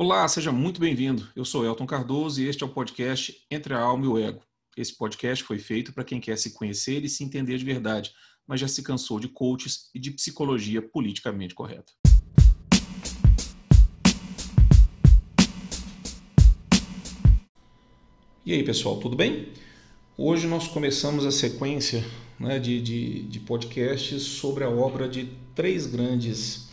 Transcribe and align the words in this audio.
Olá, 0.00 0.28
seja 0.28 0.52
muito 0.52 0.80
bem-vindo. 0.80 1.26
Eu 1.34 1.44
sou 1.44 1.66
Elton 1.66 1.84
Cardoso 1.84 2.40
e 2.40 2.46
este 2.46 2.62
é 2.62 2.66
o 2.66 2.68
podcast 2.68 3.36
Entre 3.50 3.74
a 3.74 3.80
Alma 3.80 4.04
e 4.04 4.08
o 4.08 4.16
Ego. 4.16 4.40
Esse 4.76 4.96
podcast 4.96 5.42
foi 5.42 5.58
feito 5.58 5.92
para 5.92 6.04
quem 6.04 6.20
quer 6.20 6.38
se 6.38 6.54
conhecer 6.54 7.04
e 7.04 7.08
se 7.08 7.24
entender 7.24 7.58
de 7.58 7.64
verdade, 7.64 8.12
mas 8.46 8.60
já 8.60 8.68
se 8.68 8.80
cansou 8.80 9.18
de 9.18 9.26
coaches 9.26 9.90
e 9.92 9.98
de 9.98 10.12
psicologia 10.12 10.80
politicamente 10.80 11.52
correta. 11.52 11.92
E 18.46 18.52
aí, 18.52 18.62
pessoal, 18.62 19.00
tudo 19.00 19.16
bem? 19.16 19.48
Hoje 20.16 20.46
nós 20.46 20.68
começamos 20.68 21.26
a 21.26 21.32
sequência 21.32 22.04
né, 22.38 22.60
de, 22.60 22.80
de, 22.80 23.22
de 23.24 23.40
podcasts 23.40 24.22
sobre 24.22 24.62
a 24.62 24.70
obra 24.70 25.08
de 25.08 25.28
três 25.56 25.86
grandes 25.86 26.67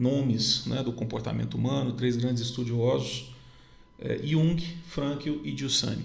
nomes 0.00 0.64
né, 0.66 0.82
do 0.82 0.92
comportamento 0.92 1.54
humano, 1.54 1.92
três 1.92 2.16
grandes 2.16 2.42
estudiosos, 2.42 3.34
é, 3.98 4.18
Jung, 4.24 4.60
Frankl 4.86 5.36
e 5.44 5.56
Giussani. 5.56 6.04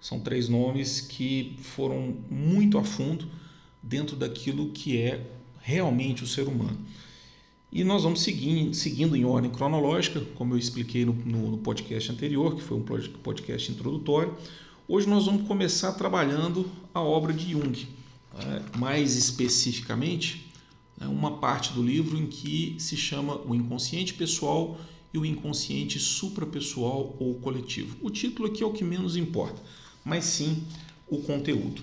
São 0.00 0.20
três 0.20 0.48
nomes 0.48 1.00
que 1.00 1.56
foram 1.62 2.14
muito 2.30 2.76
a 2.76 2.84
fundo 2.84 3.26
dentro 3.82 4.14
daquilo 4.14 4.68
que 4.70 4.98
é 4.98 5.26
realmente 5.62 6.22
o 6.22 6.26
ser 6.26 6.46
humano. 6.46 6.78
E 7.72 7.82
nós 7.82 8.04
vamos 8.04 8.22
seguindo, 8.22 8.74
seguindo 8.74 9.16
em 9.16 9.24
ordem 9.24 9.50
cronológica, 9.50 10.20
como 10.34 10.54
eu 10.54 10.58
expliquei 10.58 11.04
no, 11.04 11.12
no, 11.12 11.58
podcast 11.58 12.12
anterior, 12.12 12.54
que 12.54 12.62
foi 12.62 12.76
um 12.76 12.82
podcast 12.82 13.72
introdutório. 13.72 14.34
Hoje 14.86 15.08
nós 15.08 15.26
vamos 15.26 15.48
começar 15.48 15.92
trabalhando 15.92 16.70
a 16.94 17.00
obra 17.00 17.32
de 17.32 17.52
Jung. 17.52 17.86
É, 18.38 18.78
mais 18.78 19.16
especificamente, 19.16 20.45
né, 20.96 21.06
uma 21.06 21.38
parte 21.38 21.72
do 21.72 21.82
livro 21.82 22.16
em 22.16 22.26
que 22.26 22.76
se 22.78 22.96
chama 22.96 23.40
o 23.46 23.54
inconsciente 23.54 24.14
pessoal 24.14 24.78
e 25.12 25.18
o 25.18 25.24
inconsciente 25.24 25.98
suprapessoal 25.98 27.16
ou 27.18 27.34
coletivo. 27.36 27.96
O 28.02 28.10
título 28.10 28.48
aqui 28.48 28.62
é 28.62 28.66
o 28.66 28.72
que 28.72 28.84
menos 28.84 29.16
importa, 29.16 29.62
mas 30.04 30.24
sim 30.24 30.64
o 31.08 31.18
conteúdo. 31.18 31.82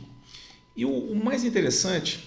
E 0.75 0.85
o, 0.85 0.91
o 0.91 1.23
mais 1.23 1.43
interessante 1.43 2.19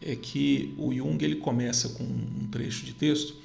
é 0.00 0.16
que 0.16 0.74
o 0.76 0.92
Jung 0.92 1.22
ele 1.24 1.36
começa 1.36 1.90
com 1.90 2.04
um 2.04 2.48
trecho 2.50 2.84
de 2.84 2.92
texto 2.92 3.36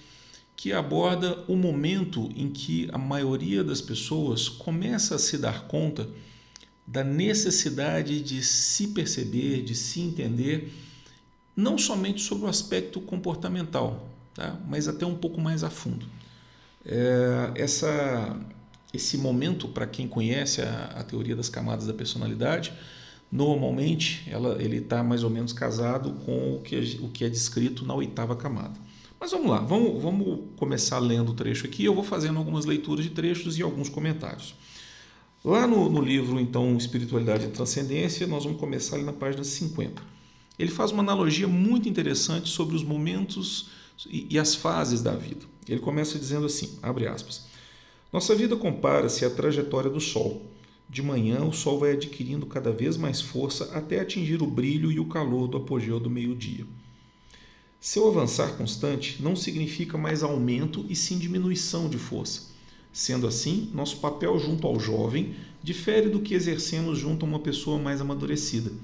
que 0.56 0.74
aborda 0.74 1.44
o 1.48 1.56
momento 1.56 2.32
em 2.36 2.50
que 2.50 2.90
a 2.92 2.98
maioria 2.98 3.64
das 3.64 3.80
pessoas 3.80 4.50
começa 4.50 5.16
a 5.16 5.20
se 5.20 5.38
dar 5.38 5.68
conta 5.68 6.10
da 6.86 7.04
necessidade 7.04 8.22
de 8.22 8.42
se 8.42 8.88
perceber, 8.88 9.62
de 9.62 9.76
se 9.76 10.00
entender 10.00 10.74
não 11.58 11.76
somente 11.76 12.22
sobre 12.22 12.46
o 12.46 12.48
aspecto 12.48 13.02
comportamental, 13.02 14.08
tá? 14.36 14.56
mas 14.68 14.88
até 14.88 15.08
um 15.08 15.16
pouco 15.16 15.42
mais 15.42 15.64
a 15.64 15.72
fundo. 15.72 16.06
É, 16.86 17.52
essa, 17.56 18.38
esse 18.94 19.18
momento, 19.18 19.68
para 19.68 19.88
quem 19.88 20.08
conhece 20.08 20.62
a, 20.62 20.94
a, 20.98 21.04
teoria 21.04 21.36
das 21.36 21.50
camadas 21.50 21.88
da 21.88 21.94
personalidade, 21.96 22.72
normalmente 23.32 24.24
ela, 24.30 24.62
ele 24.62 24.78
está 24.78 25.04
mais 25.04 25.24
ou 25.24 25.32
menos 25.32 25.52
casado 25.52 26.12
com 26.24 26.56
o 26.56 26.62
que, 26.62 27.00
o 27.02 27.10
que 27.10 27.26
é 27.26 27.30
descrito 27.30 27.84
na 27.84 27.96
oitava 27.96 28.36
camada. 28.36 28.80
Mas 29.20 29.32
vamos 29.32 29.50
lá, 29.50 29.60
vamos, 29.60 30.00
vamos 30.00 30.42
começar 30.58 31.00
lendo 31.00 31.32
o 31.32 31.34
trecho 31.34 31.66
aqui. 31.66 31.84
Eu 31.84 31.96
vou 31.96 32.04
fazendo 32.04 32.38
algumas 32.38 32.66
leituras 32.66 33.04
de 33.04 33.10
trechos 33.10 33.58
e 33.58 33.64
alguns 33.64 33.90
comentários. 33.90 34.54
Lá 35.44 35.66
no, 35.66 35.90
no 35.90 36.02
livro, 36.02 36.40
então, 36.40 36.78
Espiritualidade 36.78 37.46
e 37.46 37.50
Transcendência, 37.50 38.28
nós 38.28 38.44
vamos 38.44 38.60
começar 38.60 38.96
ali 38.96 39.06
na 39.06 39.14
página 39.14 39.44
50 39.44 40.17
ele 40.58 40.72
faz 40.72 40.92
uma 40.92 41.04
analogia 41.04 41.48
muito 41.48 41.88
interessante 41.88 42.50
sobre 42.50 42.76
os 42.76 42.84
momentos 42.84 43.70
e 44.10 44.38
as 44.40 44.56
fases 44.56 45.02
da 45.02 45.16
vida. 45.16 45.46
Ele 45.68 45.80
começa 45.80 46.18
dizendo 46.18 46.46
assim, 46.46 46.78
abre 46.82 47.08
aspas, 47.08 47.46
Nossa 48.12 48.34
vida 48.36 48.56
compara-se 48.56 49.26
à 49.26 49.30
trajetória 49.30 49.90
do 49.90 50.00
Sol. 50.00 50.46
De 50.90 51.04
manhã, 51.04 51.44
o 51.44 51.52
Sol 51.54 51.80
vai 51.80 51.92
adquirindo 51.92 52.46
cada 52.46 52.72
vez 52.72 52.98
mais 52.98 53.22
força 53.22 53.66
até 53.74 54.00
atingir 54.00 54.42
o 54.42 54.48
brilho 54.48 54.92
e 54.92 55.00
o 55.00 55.06
calor 55.06 55.48
do 55.48 55.58
apogeu 55.58 56.00
do 56.00 56.10
meio-dia. 56.10 56.66
Seu 57.80 58.08
avançar 58.08 58.58
constante 58.58 59.22
não 59.22 59.36
significa 59.36 59.98
mais 59.98 60.24
aumento 60.24 60.86
e 60.90 60.96
sim 60.96 61.20
diminuição 61.20 61.88
de 61.88 61.98
força. 61.98 62.56
Sendo 62.92 63.28
assim, 63.28 63.70
nosso 63.76 63.98
papel 63.98 64.40
junto 64.40 64.66
ao 64.66 64.80
jovem 64.80 65.36
difere 65.62 66.10
do 66.10 66.22
que 66.22 66.34
exercemos 66.34 66.98
junto 66.98 67.26
a 67.26 67.30
uma 67.30 67.40
pessoa 67.40 67.78
mais 67.78 68.02
amadurecida– 68.02 68.72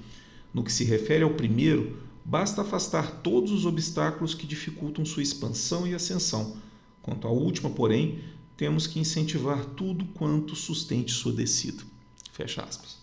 no 0.54 0.64
que 0.64 0.72
se 0.72 0.84
refere 0.84 1.24
ao 1.24 1.32
primeiro, 1.32 1.98
basta 2.24 2.62
afastar 2.62 3.22
todos 3.22 3.52
os 3.52 3.66
obstáculos 3.66 4.34
que 4.36 4.46
dificultam 4.46 5.04
sua 5.06 5.24
expansão 5.24 5.88
e 5.88 5.96
ascensão. 5.96 6.58
Quanto 7.02 7.28
à 7.28 7.32
última, 7.32 7.70
porém, 7.70 8.20
temos 8.56 8.88
que 8.88 9.00
incentivar 9.00 9.66
tudo 9.66 10.06
quanto 10.14 10.56
sustente 10.56 11.12
sua 11.12 11.34
descida. 11.34 11.84
Fecha 12.32 12.62
aspas. 12.62 12.98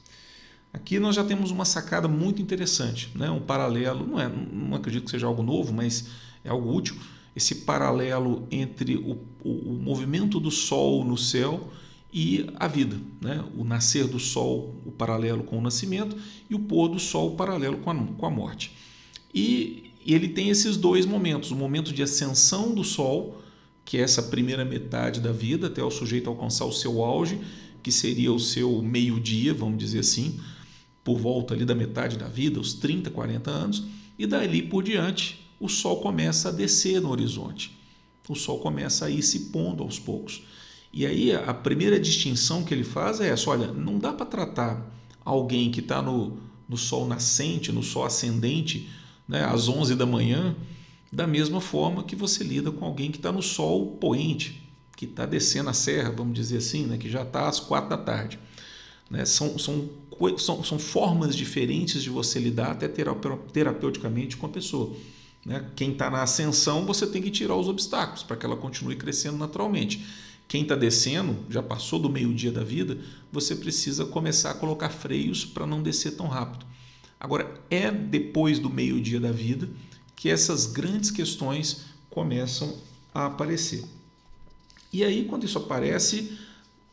Aqui 0.72 1.00
nós 1.00 1.16
já 1.16 1.24
temos 1.24 1.50
uma 1.50 1.64
sacada 1.64 2.06
muito 2.06 2.40
interessante, 2.40 3.10
né? 3.16 3.28
um 3.28 3.40
paralelo, 3.40 4.06
não, 4.06 4.20
é, 4.20 4.28
não 4.28 4.76
acredito 4.76 5.04
que 5.04 5.10
seja 5.10 5.26
algo 5.26 5.42
novo, 5.42 5.72
mas 5.72 6.06
é 6.44 6.48
algo 6.48 6.72
útil, 6.72 6.96
esse 7.34 7.56
paralelo 7.56 8.46
entre 8.50 8.96
o, 8.96 9.18
o, 9.42 9.72
o 9.72 9.82
movimento 9.82 10.38
do 10.38 10.50
Sol 10.50 11.04
no 11.04 11.18
céu 11.18 11.70
e 12.12 12.46
a 12.56 12.66
vida, 12.66 12.96
né? 13.20 13.44
o 13.56 13.64
nascer 13.64 14.06
do 14.06 14.18
sol, 14.18 14.74
o 14.84 14.90
paralelo 14.90 15.44
com 15.44 15.58
o 15.58 15.60
nascimento, 15.60 16.16
e 16.48 16.54
o 16.54 16.58
pôr 16.58 16.88
do 16.88 16.98
sol, 16.98 17.32
o 17.32 17.36
paralelo 17.36 17.78
com 17.78 17.90
a, 17.90 17.94
com 17.94 18.26
a 18.26 18.30
morte. 18.30 18.72
E, 19.32 19.92
e 20.04 20.14
ele 20.14 20.28
tem 20.28 20.48
esses 20.48 20.76
dois 20.76 21.06
momentos: 21.06 21.50
o 21.50 21.56
momento 21.56 21.92
de 21.92 22.02
ascensão 22.02 22.74
do 22.74 22.82
sol, 22.82 23.40
que 23.84 23.96
é 23.98 24.00
essa 24.00 24.22
primeira 24.22 24.64
metade 24.64 25.20
da 25.20 25.32
vida, 25.32 25.68
até 25.68 25.82
o 25.82 25.90
sujeito 25.90 26.28
alcançar 26.28 26.64
o 26.64 26.72
seu 26.72 27.02
auge, 27.02 27.40
que 27.82 27.92
seria 27.92 28.32
o 28.32 28.40
seu 28.40 28.82
meio-dia, 28.82 29.54
vamos 29.54 29.78
dizer 29.78 30.00
assim, 30.00 30.38
por 31.04 31.18
volta 31.18 31.54
ali 31.54 31.64
da 31.64 31.74
metade 31.74 32.18
da 32.18 32.26
vida, 32.26 32.60
os 32.60 32.74
30, 32.74 33.10
40 33.10 33.50
anos, 33.50 33.84
e 34.18 34.26
dali 34.26 34.62
por 34.62 34.82
diante 34.82 35.40
o 35.58 35.68
sol 35.68 36.00
começa 36.00 36.48
a 36.48 36.52
descer 36.52 37.00
no 37.00 37.10
horizonte. 37.10 37.78
O 38.28 38.34
sol 38.34 38.60
começa 38.60 39.06
a 39.06 39.10
ir 39.10 39.22
se 39.22 39.50
pondo 39.50 39.82
aos 39.82 39.98
poucos. 39.98 40.42
E 40.92 41.06
aí 41.06 41.32
a 41.32 41.54
primeira 41.54 42.00
distinção 42.00 42.64
que 42.64 42.74
ele 42.74 42.84
faz 42.84 43.20
é 43.20 43.28
essa: 43.28 43.50
olha, 43.50 43.68
não 43.68 43.98
dá 43.98 44.12
para 44.12 44.26
tratar 44.26 44.84
alguém 45.24 45.70
que 45.70 45.80
está 45.80 46.02
no, 46.02 46.38
no 46.68 46.76
sol 46.76 47.06
nascente, 47.06 47.72
no 47.72 47.82
sol 47.82 48.04
ascendente, 48.04 48.88
né, 49.28 49.44
às 49.44 49.68
11 49.68 49.94
da 49.94 50.06
manhã, 50.06 50.56
da 51.12 51.26
mesma 51.26 51.60
forma 51.60 52.02
que 52.04 52.16
você 52.16 52.42
lida 52.42 52.70
com 52.70 52.84
alguém 52.84 53.10
que 53.10 53.18
está 53.18 53.30
no 53.30 53.42
sol 53.42 53.96
poente, 54.00 54.60
que 54.96 55.04
está 55.04 55.26
descendo 55.26 55.70
a 55.70 55.72
serra, 55.72 56.10
vamos 56.10 56.34
dizer 56.34 56.58
assim, 56.58 56.84
né, 56.84 56.98
que 56.98 57.08
já 57.08 57.22
está 57.22 57.48
às 57.48 57.60
quatro 57.60 57.90
da 57.90 57.96
tarde. 57.96 58.38
Né? 59.08 59.24
São, 59.24 59.58
são, 59.58 59.88
são, 60.38 60.62
são 60.62 60.78
formas 60.78 61.34
diferentes 61.34 62.02
de 62.02 62.10
você 62.10 62.38
lidar 62.38 62.72
até 62.72 62.86
terapeuticamente 62.88 64.36
com 64.36 64.46
a 64.46 64.50
pessoa. 64.50 64.94
Né? 65.44 65.64
Quem 65.74 65.92
está 65.92 66.10
na 66.10 66.22
ascensão, 66.22 66.84
você 66.84 67.06
tem 67.06 67.22
que 67.22 67.30
tirar 67.30 67.56
os 67.56 67.68
obstáculos 67.68 68.22
para 68.22 68.36
que 68.36 68.46
ela 68.46 68.56
continue 68.56 68.94
crescendo 68.94 69.38
naturalmente. 69.38 70.06
Quem 70.50 70.62
está 70.62 70.74
descendo, 70.74 71.46
já 71.48 71.62
passou 71.62 72.00
do 72.00 72.10
meio-dia 72.10 72.50
da 72.50 72.64
vida, 72.64 72.98
você 73.30 73.54
precisa 73.54 74.04
começar 74.04 74.50
a 74.50 74.54
colocar 74.54 74.88
freios 74.88 75.44
para 75.44 75.64
não 75.64 75.80
descer 75.80 76.16
tão 76.16 76.26
rápido. 76.26 76.66
Agora, 77.20 77.62
é 77.70 77.88
depois 77.88 78.58
do 78.58 78.68
meio-dia 78.68 79.20
da 79.20 79.30
vida 79.30 79.70
que 80.16 80.28
essas 80.28 80.66
grandes 80.66 81.12
questões 81.12 81.82
começam 82.10 82.76
a 83.14 83.26
aparecer. 83.26 83.84
E 84.92 85.04
aí, 85.04 85.24
quando 85.24 85.44
isso 85.44 85.56
aparece, 85.56 86.36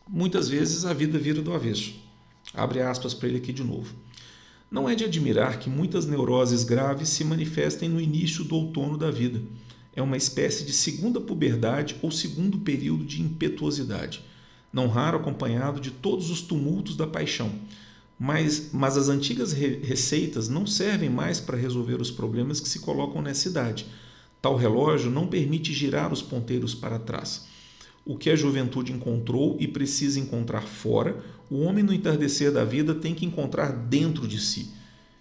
muitas 0.08 0.48
vezes 0.48 0.86
a 0.86 0.94
vida 0.94 1.18
vira 1.18 1.42
do 1.42 1.52
avesso. 1.52 1.96
Abre 2.54 2.80
aspas 2.84 3.16
para 3.16 3.28
ele 3.28 3.40
aqui 3.40 3.52
de 3.52 3.64
novo. 3.64 3.92
Não 4.70 4.88
é 4.88 4.94
de 4.94 5.04
admirar 5.04 5.58
que 5.58 5.68
muitas 5.68 6.06
neuroses 6.06 6.64
graves 6.64 7.10
se 7.10 7.24
manifestem 7.24 7.90
no 7.90 8.00
início 8.00 8.44
do 8.44 8.56
outono 8.56 9.00
da 9.00 9.10
vida 9.10 9.42
é 9.98 10.02
uma 10.02 10.16
espécie 10.16 10.64
de 10.64 10.72
segunda 10.74 11.20
puberdade 11.20 11.96
ou 12.04 12.12
segundo 12.12 12.60
período 12.60 13.04
de 13.04 13.20
impetuosidade, 13.20 14.24
não 14.72 14.88
raro 14.88 15.18
acompanhado 15.18 15.82
de 15.82 15.90
todos 15.90 16.30
os 16.30 16.40
tumultos 16.40 16.96
da 16.96 17.08
paixão. 17.08 17.52
Mas, 18.20 18.70
mas 18.72 18.96
as 18.96 19.10
antigas 19.10 19.54
re 19.54 19.80
receitas 19.80 20.48
não 20.48 20.68
servem 20.68 21.10
mais 21.10 21.40
para 21.40 21.58
resolver 21.58 22.00
os 22.00 22.12
problemas 22.12 22.60
que 22.60 22.70
se 22.70 22.80
colocam 22.80 23.24
nessa 23.24 23.50
idade. 23.50 23.88
Tal 24.40 24.56
relógio 24.56 25.10
não 25.10 25.26
permite 25.26 25.74
girar 25.74 26.14
os 26.14 26.22
ponteiros 26.22 26.76
para 26.76 27.00
trás. 27.00 27.48
O 28.06 28.16
que 28.16 28.30
a 28.30 28.36
juventude 28.36 28.92
encontrou 28.94 29.58
e 29.60 29.68
precisa 29.68 30.20
encontrar 30.20 30.62
fora, 30.62 31.18
o 31.50 31.62
homem 31.62 31.84
no 31.84 31.94
entardecer 31.94 32.52
da 32.52 32.64
vida 32.64 32.94
tem 32.94 33.16
que 33.16 33.26
encontrar 33.26 33.72
dentro 33.72 34.28
de 34.28 34.40
si. 34.40 34.70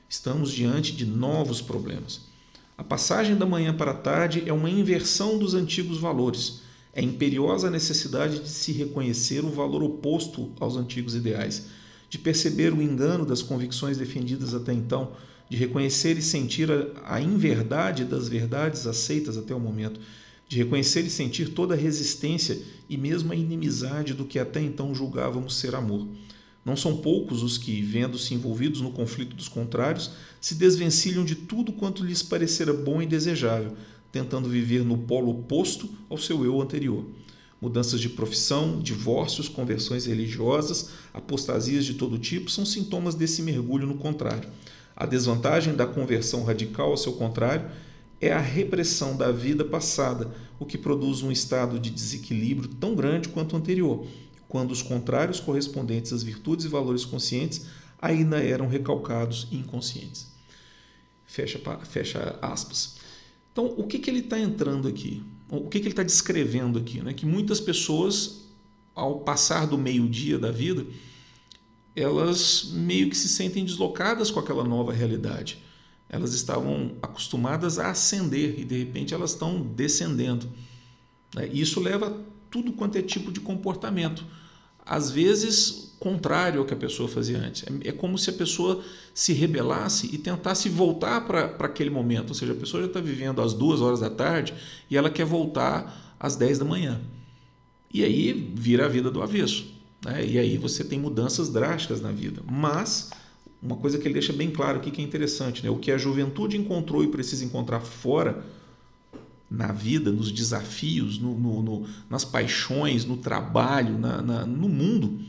Estamos 0.07 0.53
diante 0.53 0.93
de 0.93 1.07
novos 1.07 1.63
problemas. 1.63 2.36
A 2.79 2.85
passagem 2.85 3.37
da 3.37 3.47
manhã 3.47 3.75
para 3.75 3.93
a 3.93 3.95
tarde 3.95 4.43
é 4.47 4.53
uma 4.53 4.69
inversão 4.69 5.39
dos 5.39 5.55
antigos 5.55 5.99
valores. 5.99 6.61
É 6.93 7.03
imperiosa 7.03 7.69
a 7.69 7.71
necessidade 7.71 8.41
de 8.41 8.49
se 8.51 8.71
reconhecer 8.71 9.45
o 9.45 9.51
valor 9.51 9.83
oposto 9.83 10.53
aos 10.61 10.77
antigos 10.77 11.15
ideais, 11.15 11.69
de 12.11 12.19
perceber 12.19 12.75
o 12.75 12.83
engano 12.83 13.25
das 13.25 13.41
convicções 13.41 13.97
defendidas 13.97 14.55
até 14.55 14.75
então, 14.75 15.13
de 15.49 15.57
reconhecer 15.57 16.19
e 16.19 16.23
sentir 16.23 16.69
a, 17.05 17.21
inverdade 17.21 18.05
das 18.05 18.29
verdades 18.29 18.87
aceitas 18.87 19.39
até 19.39 19.55
o 19.55 19.61
momento. 19.61 20.01
de 20.49 20.59
reconhecer 20.59 21.01
e 21.01 21.11
sentir 21.11 21.49
toda 21.49 21.75
a 21.75 21.77
resistência 21.77 22.57
e 22.89 22.97
mesmo 22.97 23.33
a 23.33 23.37
inimizade 23.37 24.15
do 24.15 24.25
que 24.25 24.39
até 24.39 24.61
então 24.61 24.95
julgávamos 24.95 25.57
ser 25.57 25.75
amor. 25.75 26.07
Não 26.67 26.75
são 26.75 26.97
poucos 26.97 27.45
os 27.45 27.57
que, 27.57 27.81
vendo-se 27.81 28.35
envolvidos 28.35 28.81
no 28.81 28.91
conflito 28.91 29.37
dos 29.37 29.47
contrários, 29.47 30.11
se 30.41 30.57
desvencilham 30.57 31.25
de 31.25 31.37
tudo 31.37 31.73
quanto 31.73 32.05
lhes 32.05 32.25
parecera 32.25 32.73
bom 32.73 33.01
e 33.01 33.07
desejável, 33.07 33.77
tentando 34.11 34.49
viver 34.49 34.85
no 34.85 34.99
polo 34.99 35.31
oposto 35.31 35.89
ao 36.11 36.19
seu 36.19 36.45
eu 36.45 36.61
anterior. 36.61 37.07
Mudanças 37.61 38.01
de 38.01 38.09
profissão, 38.09 38.81
divórcios, 38.81 39.49
conversões 39.49 40.07
religiosas, 40.07 40.91
apostasias 41.15 41.85
de 41.85 41.95
todo 41.95 42.19
tipo 42.19 42.51
são 42.51 42.67
sintomas 42.67 43.15
desse 43.15 43.43
mergulho 43.43 43.87
no 43.87 43.99
contrário. 43.99 44.51
A 44.97 45.07
desvantagem 45.07 45.73
da 45.73 45.87
conversão 45.87 46.43
radical 46.43 46.91
ao 46.91 46.97
seu 46.97 47.13
contrário 47.13 47.71
é 48.21 48.33
a 48.33 48.41
repressão 48.41 49.17
da 49.17 49.31
vida 49.31 49.65
passada, 49.65 50.35
o 50.59 50.67
que 50.67 50.77
produz 50.77 51.23
um 51.23 51.31
estado 51.31 51.79
de 51.79 51.91
desequilíbrio 51.91 52.69
tão 52.69 52.97
grande 52.97 53.29
quanto 53.29 53.53
o 53.53 53.57
anterior, 53.57 54.05
quando 54.49 54.71
os 54.71 54.83
contrários 54.83 55.41
correspondentes 55.41 56.13
às 56.13 56.23
virtudes 56.23 56.65
e 56.65 56.69
valores 56.69 57.05
conscientes 57.05 57.67
ainda 58.01 58.43
eram 58.43 58.69
recalcados 58.69 59.49
e 59.51 59.57
inconscientes. 59.57 60.29
Fecha, 61.27 61.61
fecha 61.85 62.39
aspas. 62.41 62.97
Então, 63.53 63.75
o 63.77 63.85
que, 63.85 63.99
que 63.99 64.11
ele 64.11 64.21
está 64.21 64.39
entrando 64.39 64.87
aqui? 64.87 65.23
O 65.51 65.69
que, 65.69 65.81
que 65.81 65.87
ele 65.87 65.93
está 65.93 66.03
descrevendo 66.03 66.79
aqui? 66.79 67.01
Né? 67.01 67.13
Que 67.13 67.27
muitas 67.27 67.61
pessoas, 67.61 68.43
ao 68.95 69.21
passar 69.21 69.67
do 69.67 69.79
meio-dia 69.79 70.39
da 70.39 70.51
vida, 70.51 70.87
elas 71.95 72.71
meio 72.73 73.09
que 73.09 73.17
se 73.17 73.29
sentem 73.29 73.65
deslocadas 73.65 74.31
com 74.31 74.39
aquela 74.39 74.63
nova 74.63 74.93
realidade 74.93 75.65
elas 76.09 76.35
estavam 76.35 76.93
acostumadas 77.03 77.79
a 77.79 77.91
ascender 77.91 78.59
e 78.59 78.65
de 78.65 78.79
repente 78.79 79.13
elas 79.13 79.33
estão 79.33 79.61
descendendo. 79.61 80.49
Né? 81.35 81.49
Isso 81.53 81.81
leva 81.81 82.19
tudo 82.51 82.73
quanto 82.73 82.97
é 82.97 83.03
tipo 83.03 83.33
de 83.33 83.41
comportamento. 83.41 84.25
Às 84.85 85.11
vezes, 85.11 85.95
contrário 85.99 86.61
ao 86.61 86.67
que 86.67 86.75
a 86.75 86.77
pessoa 86.77 87.09
fazia 87.09 87.39
antes. 87.39 87.65
É, 87.65 87.89
é 87.89 87.93
como 87.93 88.17
se 88.17 88.31
a 88.31 88.33
pessoa 88.33 88.83
se 89.13 89.33
rebelasse 89.33 90.09
e 90.13 90.19
tentasse 90.19 90.69
voltar 90.69 91.27
para 91.27 91.45
aquele 91.61 91.91
momento. 91.91 92.29
Ou 92.29 92.35
seja, 92.35 92.53
a 92.53 92.57
pessoa 92.57 92.83
já 92.83 92.89
está 92.89 93.01
vivendo 93.01 93.43
às 93.43 93.53
duas 93.53 93.81
horas 93.81 94.01
da 94.01 94.11
tarde 94.11 94.55
e 94.91 94.97
ela 94.97 95.11
quer 95.11 95.25
voltar 95.25 96.15
às 96.21 96.37
dez 96.37 96.59
da 96.59 96.65
manhã. 96.65 97.01
E 97.93 98.05
aí 98.05 98.53
vira 98.55 98.85
a 98.85 98.89
vida 98.89 99.11
do 99.11 99.23
avesso. 99.23 99.67
Né? 100.05 100.25
E 100.27 100.39
aí 100.39 100.57
você 100.59 100.85
tem 100.85 100.99
mudanças 100.99 101.49
drásticas 101.49 102.01
na 102.01 102.13
vida. 102.13 102.43
Mas 102.47 103.11
uma 103.63 103.77
coisa 103.77 103.99
que 103.99 104.07
ele 104.07 104.15
deixa 104.15 104.33
bem 104.33 104.51
claro 104.51 104.79
aqui 104.79 104.91
que 104.91 105.01
é 105.01 105.05
interessante, 105.05 105.65
né? 105.65 105.71
O 105.71 105.79
que 105.79 105.91
a 105.91 105.99
juventude 105.99 106.57
encontrou 106.57 107.03
e 107.03 107.09
precisa 107.09 107.45
encontrar 107.45 107.81
fora 107.81 108.45
na 109.51 109.73
vida, 109.73 110.11
nos 110.11 110.33
desafios, 110.33 111.19
no, 111.19 111.39
no, 111.39 111.63
no, 111.63 111.89
nas 112.11 112.25
paixões, 112.25 113.05
no 113.05 113.17
trabalho, 113.17 113.99
na, 113.99 114.21
na, 114.21 114.47
no 114.47 114.69
mundo, 114.69 115.21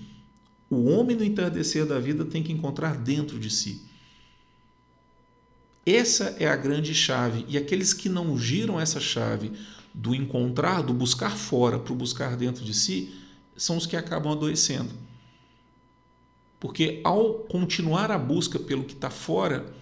o 0.70 0.90
homem 0.90 1.16
no 1.16 1.24
entardecer 1.24 1.86
da 1.86 2.00
vida 2.00 2.26
tem 2.26 2.44
que 2.44 2.52
encontrar 2.52 2.98
dentro 2.98 3.40
de 3.40 3.50
si. 3.50 3.82
Essa 5.86 6.36
é 6.40 6.48
a 6.48 6.56
grande 6.56 6.94
chave. 6.94 7.46
E 7.48 7.58
aqueles 7.58 7.94
que 7.94 8.10
não 8.10 8.38
giram 8.38 8.80
essa 8.80 9.00
chave 9.00 9.54
do 9.94 10.14
encontrar, 10.14 10.82
do 10.82 10.94
buscar 10.94 11.38
fora 11.38 11.80
para 11.80 11.94
o 11.94 11.96
buscar 11.96 12.36
dentro 12.36 12.66
de 12.66 12.74
si, 12.74 13.16
são 13.56 13.78
os 13.78 13.86
que 13.86 13.96
acabam 13.96 14.34
adoecendo. 14.34 14.94
Porque 16.60 17.00
ao 17.04 17.36
continuar 17.36 18.12
a 18.12 18.18
busca 18.18 18.60
pelo 18.60 18.84
que 18.84 18.94
está 18.94 19.10
fora, 19.10 19.74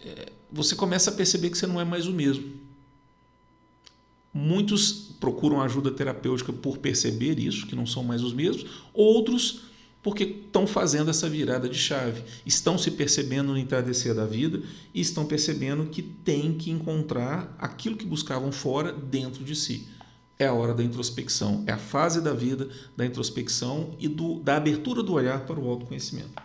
é, 0.00 0.30
você 0.50 0.76
começa 0.76 1.10
a 1.10 1.14
perceber 1.14 1.50
que 1.50 1.58
você 1.58 1.66
não 1.66 1.80
é 1.80 1.84
mais 1.84 2.06
o 2.06 2.12
mesmo. 2.12 2.61
Muitos 4.34 4.92
procuram 5.20 5.60
ajuda 5.60 5.90
terapêutica 5.90 6.52
por 6.52 6.78
perceber 6.78 7.38
isso, 7.38 7.66
que 7.66 7.76
não 7.76 7.86
são 7.86 8.02
mais 8.02 8.22
os 8.22 8.32
mesmos, 8.32 8.66
outros 8.94 9.72
porque 10.02 10.24
estão 10.24 10.66
fazendo 10.66 11.10
essa 11.10 11.28
virada 11.28 11.68
de 11.68 11.78
chave, 11.78 12.24
estão 12.44 12.76
se 12.76 12.90
percebendo 12.90 13.52
no 13.52 13.58
entardecer 13.58 14.14
da 14.14 14.26
vida 14.26 14.60
e 14.92 15.00
estão 15.00 15.24
percebendo 15.24 15.86
que 15.86 16.02
tem 16.02 16.54
que 16.54 16.70
encontrar 16.70 17.54
aquilo 17.58 17.96
que 17.96 18.04
buscavam 18.04 18.50
fora 18.50 18.92
dentro 18.92 19.44
de 19.44 19.54
si. 19.54 19.86
É 20.38 20.46
a 20.46 20.52
hora 20.52 20.74
da 20.74 20.82
introspecção, 20.82 21.62
é 21.68 21.72
a 21.72 21.78
fase 21.78 22.20
da 22.20 22.34
vida 22.34 22.68
da 22.96 23.06
introspecção 23.06 23.94
e 24.00 24.08
do, 24.08 24.40
da 24.40 24.56
abertura 24.56 25.02
do 25.02 25.12
olhar 25.12 25.46
para 25.46 25.60
o 25.60 25.68
autoconhecimento. 25.68 26.42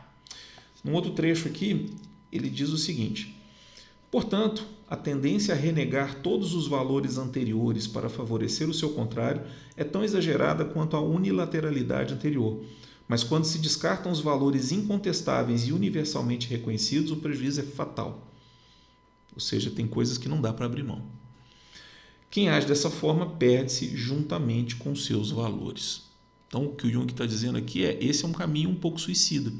Num 0.83 0.93
outro 0.93 1.11
trecho 1.11 1.47
aqui, 1.47 1.95
ele 2.31 2.49
diz 2.49 2.69
o 2.69 2.77
seguinte: 2.77 3.35
Portanto, 4.09 4.65
a 4.89 4.95
tendência 4.95 5.53
a 5.53 5.57
renegar 5.57 6.21
todos 6.21 6.53
os 6.53 6.67
valores 6.67 7.17
anteriores 7.17 7.85
para 7.87 8.09
favorecer 8.09 8.69
o 8.69 8.73
seu 8.73 8.91
contrário 8.91 9.41
é 9.75 9.83
tão 9.83 10.03
exagerada 10.03 10.63
quanto 10.63 10.95
a 10.95 11.01
unilateralidade 11.01 12.13
anterior. 12.13 12.63
Mas 13.07 13.23
quando 13.23 13.45
se 13.45 13.59
descartam 13.59 14.11
os 14.11 14.21
valores 14.21 14.71
incontestáveis 14.71 15.67
e 15.67 15.73
universalmente 15.73 16.47
reconhecidos, 16.47 17.11
o 17.11 17.17
prejuízo 17.17 17.61
é 17.61 17.63
fatal. 17.63 18.31
Ou 19.33 19.41
seja, 19.41 19.69
tem 19.69 19.87
coisas 19.87 20.17
que 20.17 20.29
não 20.29 20.41
dá 20.41 20.53
para 20.53 20.65
abrir 20.65 20.83
mão. 20.83 21.03
Quem 22.29 22.49
age 22.49 22.67
dessa 22.67 22.89
forma 22.89 23.35
perde-se 23.35 23.95
juntamente 23.95 24.75
com 24.75 24.95
seus 24.95 25.31
valores. 25.31 26.03
Então, 26.47 26.65
o 26.65 26.75
que 26.75 26.87
o 26.87 26.91
Jung 26.91 27.11
está 27.11 27.25
dizendo 27.25 27.57
aqui 27.57 27.85
é: 27.85 27.97
esse 28.03 28.23
é 28.23 28.27
um 28.27 28.33
caminho 28.33 28.69
um 28.69 28.75
pouco 28.75 28.99
suicida, 28.99 29.51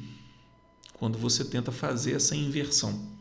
quando 0.94 1.18
você 1.18 1.44
tenta 1.44 1.72
fazer 1.72 2.14
essa 2.14 2.36
inversão. 2.36 3.17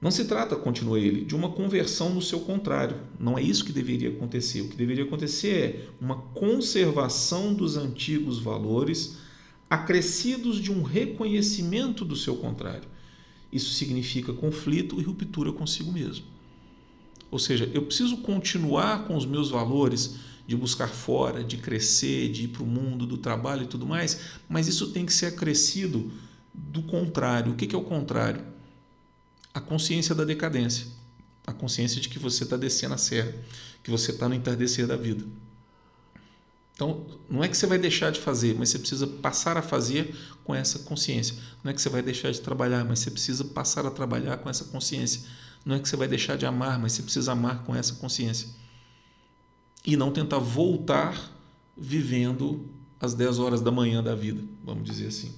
Não 0.00 0.10
se 0.10 0.26
trata, 0.26 0.54
continua 0.56 1.00
ele, 1.00 1.24
de 1.24 1.34
uma 1.34 1.50
conversão 1.50 2.12
no 2.12 2.20
seu 2.20 2.40
contrário. 2.40 3.00
Não 3.18 3.38
é 3.38 3.42
isso 3.42 3.64
que 3.64 3.72
deveria 3.72 4.10
acontecer. 4.10 4.60
O 4.60 4.68
que 4.68 4.76
deveria 4.76 5.04
acontecer 5.04 5.48
é 5.48 5.88
uma 6.00 6.16
conservação 6.16 7.54
dos 7.54 7.76
antigos 7.76 8.38
valores, 8.38 9.16
acrescidos 9.70 10.60
de 10.60 10.70
um 10.70 10.82
reconhecimento 10.82 12.04
do 12.04 12.14
seu 12.14 12.36
contrário. 12.36 12.88
Isso 13.50 13.72
significa 13.72 14.34
conflito 14.34 15.00
e 15.00 15.02
ruptura 15.02 15.50
consigo 15.50 15.90
mesmo. 15.90 16.26
Ou 17.30 17.38
seja, 17.38 17.68
eu 17.72 17.82
preciso 17.82 18.18
continuar 18.18 19.06
com 19.06 19.16
os 19.16 19.24
meus 19.24 19.50
valores 19.50 20.16
de 20.46 20.56
buscar 20.56 20.88
fora, 20.88 21.42
de 21.42 21.56
crescer, 21.56 22.28
de 22.30 22.44
ir 22.44 22.48
para 22.48 22.62
o 22.62 22.66
mundo 22.66 23.06
do 23.06 23.16
trabalho 23.16 23.64
e 23.64 23.66
tudo 23.66 23.86
mais, 23.86 24.20
mas 24.48 24.68
isso 24.68 24.92
tem 24.92 25.04
que 25.04 25.12
ser 25.12 25.26
acrescido 25.26 26.12
do 26.54 26.82
contrário. 26.82 27.52
O 27.52 27.56
que 27.56 27.74
é 27.74 27.78
o 27.78 27.82
contrário? 27.82 28.55
A 29.56 29.60
consciência 29.60 30.14
da 30.14 30.24
decadência, 30.24 30.86
a 31.46 31.52
consciência 31.52 32.00
de 32.00 32.08
que 32.08 32.18
você 32.18 32.44
está 32.44 32.56
descendo 32.56 32.94
a 32.94 32.98
serra, 32.98 33.34
que 33.82 33.90
você 33.90 34.10
está 34.10 34.28
no 34.28 34.34
entardecer 34.34 34.86
da 34.86 34.96
vida. 34.96 35.24
Então, 36.74 37.06
não 37.30 37.42
é 37.42 37.48
que 37.48 37.56
você 37.56 37.66
vai 37.66 37.78
deixar 37.78 38.12
de 38.12 38.20
fazer, 38.20 38.54
mas 38.54 38.68
você 38.68 38.78
precisa 38.78 39.06
passar 39.06 39.56
a 39.56 39.62
fazer 39.62 40.14
com 40.44 40.54
essa 40.54 40.80
consciência. 40.80 41.36
Não 41.64 41.70
é 41.70 41.74
que 41.74 41.80
você 41.80 41.88
vai 41.88 42.02
deixar 42.02 42.30
de 42.30 42.40
trabalhar, 42.40 42.84
mas 42.84 42.98
você 42.98 43.10
precisa 43.10 43.44
passar 43.44 43.86
a 43.86 43.90
trabalhar 43.90 44.36
com 44.36 44.50
essa 44.50 44.64
consciência 44.64 45.22
não 45.66 45.74
é 45.74 45.80
que 45.80 45.88
você 45.88 45.96
vai 45.96 46.06
deixar 46.06 46.36
de 46.36 46.46
amar, 46.46 46.78
mas 46.78 46.92
você 46.92 47.02
precisa 47.02 47.32
amar 47.32 47.64
com 47.64 47.74
essa 47.74 47.94
consciência. 47.94 48.48
E 49.84 49.96
não 49.96 50.12
tentar 50.12 50.38
voltar 50.38 51.32
vivendo 51.76 52.64
às 53.00 53.14
10 53.14 53.40
horas 53.40 53.60
da 53.60 53.72
manhã 53.72 54.00
da 54.00 54.14
vida, 54.14 54.40
vamos 54.64 54.84
dizer 54.84 55.08
assim. 55.08 55.34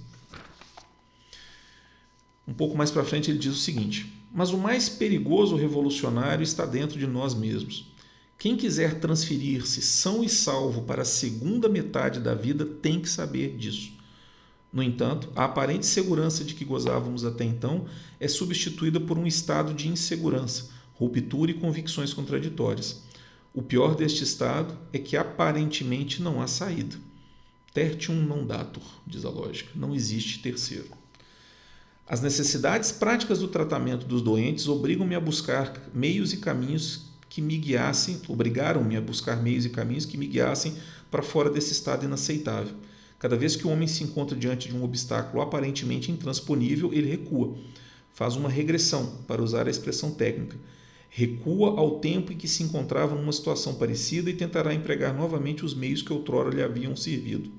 Um 2.49 2.55
pouco 2.55 2.75
mais 2.75 2.91
para 2.91 3.05
frente 3.05 3.31
ele 3.31 3.39
diz 3.39 3.53
o 3.53 3.59
seguinte: 3.59 4.11
Mas 4.33 4.51
o 4.51 4.57
mais 4.57 4.89
perigoso 4.89 5.55
revolucionário 5.55 6.43
está 6.43 6.65
dentro 6.65 6.99
de 6.99 7.07
nós 7.07 7.35
mesmos. 7.35 7.93
Quem 8.39 8.57
quiser 8.57 9.01
transferir-se 9.01 9.83
são 9.83 10.25
e 10.25 10.31
salvo 10.31 10.83
para 10.83 11.03
a 11.03 11.05
segunda 11.05 11.69
metade 11.69 12.21
da 12.21 12.35
vida 12.35 12.65
tem 12.65 13.01
que 13.01 13.11
saber 13.11 13.55
disso. 13.55 13.93
No 14.73 14.83
entanto, 14.83 15.31
a 15.37 15.45
aparente 15.45 15.85
segurança 15.85 16.43
de 16.43 16.55
que 16.55 16.65
gozávamos 16.65 17.23
até 17.23 17.45
então 17.45 17.85
é 18.19 18.27
substituída 18.29 18.99
por 18.99 19.19
um 19.19 19.27
estado 19.27 19.75
de 19.75 19.89
insegurança, 19.89 20.71
ruptura 20.95 21.51
e 21.51 21.55
convicções 21.55 22.15
contraditórias. 22.15 23.03
O 23.53 23.61
pior 23.61 23.95
deste 23.95 24.25
estado 24.25 24.75
é 24.91 24.99
que 24.99 25.19
aparentemente 25.19 26.23
não 26.23 26.41
há 26.41 26.47
saída. 26.47 26.97
Tertium 27.75 28.15
non 28.15 28.47
datur, 28.47 28.83
diz 29.07 29.25
a 29.27 29.31
lógica, 29.31 29.71
não 29.75 29.95
existe 29.95 30.39
terceiro. 30.39 30.98
As 32.09 32.23
necessidades 32.23 32.91
práticas 32.91 33.41
do 33.41 33.49
tratamento 33.49 34.07
dos 34.07 34.23
doentes 34.23 34.67
obrigam-me 34.67 35.15
a 35.15 35.21
buscar 35.21 35.91
meios 35.93 36.33
e 36.33 36.39
caminhos 36.39 37.11
que 37.29 37.43
me 37.43 37.59
guiassem, 37.59 38.23
obrigaram-me 38.27 38.97
a 38.97 39.01
buscar 39.01 39.43
meios 39.43 39.67
e 39.67 39.69
caminhos 39.69 40.07
que 40.07 40.17
me 40.17 40.27
guiassem 40.27 40.75
para 41.11 41.23
fora 41.23 41.51
desse 41.51 41.73
estado 41.73 42.07
inaceitável. 42.07 42.75
Cada 43.19 43.37
vez 43.37 43.57
que 43.57 43.67
o 43.67 43.71
homem 43.71 43.87
se 43.87 44.03
encontra 44.05 44.35
diante 44.35 44.69
de 44.69 44.75
um 44.75 44.83
obstáculo 44.83 45.43
aparentemente 45.43 46.11
intransponível, 46.11 46.95
ele 46.95 47.11
recua. 47.11 47.55
Faz 48.15 48.37
uma 48.37 48.49
regressão, 48.49 49.19
para 49.27 49.43
usar 49.43 49.67
a 49.67 49.71
expressão 49.71 50.13
técnica. 50.13 50.57
Recua 51.11 51.79
ao 51.79 51.99
tempo 51.99 52.33
em 52.33 52.39
que 52.39 52.49
se 52.49 52.63
encontrava 52.63 53.15
numa 53.15 53.33
situação 53.33 53.75
parecida 53.75 54.31
e 54.31 54.35
tentará 54.35 54.73
empregar 54.73 55.15
novamente 55.15 55.63
os 55.63 55.75
meios 55.75 56.01
que 56.01 56.13
outrora 56.13 56.49
lhe 56.49 56.63
haviam 56.63 56.97
servido. 56.97 57.51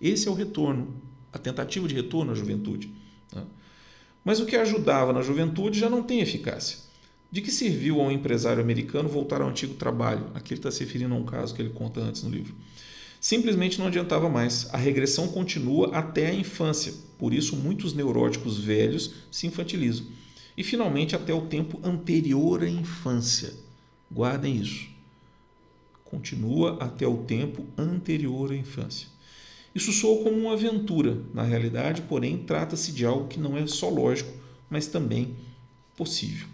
Esse 0.00 0.28
é 0.28 0.30
o 0.30 0.34
retorno, 0.34 0.94
a 1.32 1.38
tentativa 1.38 1.88
de 1.88 1.96
retorno 1.96 2.30
à 2.30 2.34
juventude. 2.34 2.92
Né? 3.34 3.42
Mas 4.28 4.40
o 4.40 4.44
que 4.44 4.56
ajudava 4.56 5.10
na 5.10 5.22
juventude 5.22 5.80
já 5.80 5.88
não 5.88 6.02
tem 6.02 6.20
eficácia. 6.20 6.80
De 7.32 7.40
que 7.40 7.50
serviu 7.50 7.98
ao 7.98 8.12
empresário 8.12 8.62
americano 8.62 9.08
voltar 9.08 9.40
ao 9.40 9.48
antigo 9.48 9.72
trabalho? 9.72 10.26
Aqui 10.34 10.52
ele 10.52 10.58
está 10.58 10.70
se 10.70 10.84
referindo 10.84 11.14
a 11.14 11.16
um 11.16 11.24
caso 11.24 11.54
que 11.54 11.62
ele 11.62 11.70
conta 11.70 12.02
antes 12.02 12.22
no 12.22 12.28
livro. 12.28 12.54
Simplesmente 13.18 13.78
não 13.78 13.86
adiantava 13.86 14.28
mais. 14.28 14.68
A 14.70 14.76
regressão 14.76 15.28
continua 15.28 15.96
até 15.96 16.26
a 16.26 16.34
infância. 16.34 16.92
Por 17.16 17.32
isso, 17.32 17.56
muitos 17.56 17.94
neuróticos 17.94 18.58
velhos 18.58 19.14
se 19.30 19.46
infantilizam. 19.46 20.04
E, 20.54 20.62
finalmente, 20.62 21.16
até 21.16 21.32
o 21.32 21.46
tempo 21.46 21.80
anterior 21.82 22.62
à 22.62 22.68
infância. 22.68 23.54
Guardem 24.12 24.56
isso. 24.56 24.90
Continua 26.04 26.76
até 26.84 27.06
o 27.06 27.16
tempo 27.16 27.64
anterior 27.78 28.52
à 28.52 28.54
infância. 28.54 29.08
Isso 29.78 29.92
soa 29.92 30.24
como 30.24 30.36
uma 30.36 30.54
aventura. 30.54 31.22
Na 31.32 31.44
realidade, 31.44 32.02
porém, 32.02 32.36
trata-se 32.36 32.90
de 32.90 33.06
algo 33.06 33.28
que 33.28 33.38
não 33.38 33.56
é 33.56 33.64
só 33.68 33.88
lógico, 33.88 34.28
mas 34.68 34.88
também 34.88 35.36
possível. 35.96 36.48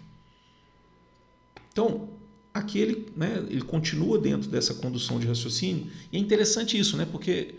Então, 1.71 2.07
aqui 2.53 2.77
ele, 2.77 3.07
né, 3.15 3.43
ele 3.49 3.63
continua 3.63 4.19
dentro 4.19 4.47
dessa 4.47 4.75
condução 4.75 5.19
de 5.19 5.25
raciocínio. 5.25 5.87
E 6.13 6.17
é 6.17 6.19
interessante 6.19 6.77
isso, 6.77 6.95
né, 6.97 7.07
porque 7.11 7.55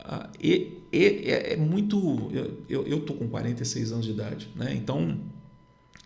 ah, 0.00 0.30
é, 0.42 0.68
é, 0.90 1.52
é, 1.52 1.56
muito. 1.58 2.30
Eu 2.66 2.96
estou 2.96 3.14
com 3.14 3.28
46 3.28 3.92
anos 3.92 4.06
de 4.06 4.12
idade, 4.12 4.48
né, 4.56 4.74
então 4.74 5.20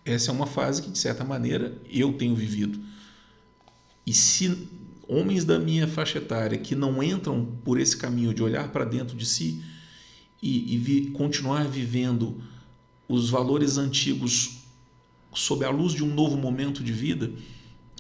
essa 0.05 0.33
é 0.33 0.35
uma 0.35 0.47
fase 0.49 0.83
que, 0.83 0.91
de 0.91 0.99
certa 0.99 1.25
maneira, 1.25 1.81
eu 1.89 2.13
tenho 2.13 2.35
vivido. 2.35 2.81
E 4.05 4.13
se 4.13 4.69
homens 5.09 5.45
da 5.45 5.59
minha 5.59 5.87
faixa 5.87 6.19
etária 6.19 6.59
que 6.59 6.75
não 6.75 7.03
entram 7.03 7.45
por 7.65 7.79
esse 7.79 7.97
caminho 7.97 8.35
de 8.35 8.43
olhar 8.43 8.71
para 8.73 8.85
dentro 8.85 9.17
de 9.17 9.27
si 9.27 9.63
e, 10.43 10.75
e 10.75 10.79
vi, 10.79 11.07
continuar 11.11 11.67
vivendo 11.69 12.41
os 13.09 13.31
valores 13.31 13.79
antigos 13.79 14.59
sob 15.35 15.65
a 15.65 15.71
luz 15.71 15.93
de 15.93 16.03
um 16.03 16.13
novo 16.13 16.37
momento 16.37 16.83
de 16.83 16.93
vida, 16.93 17.31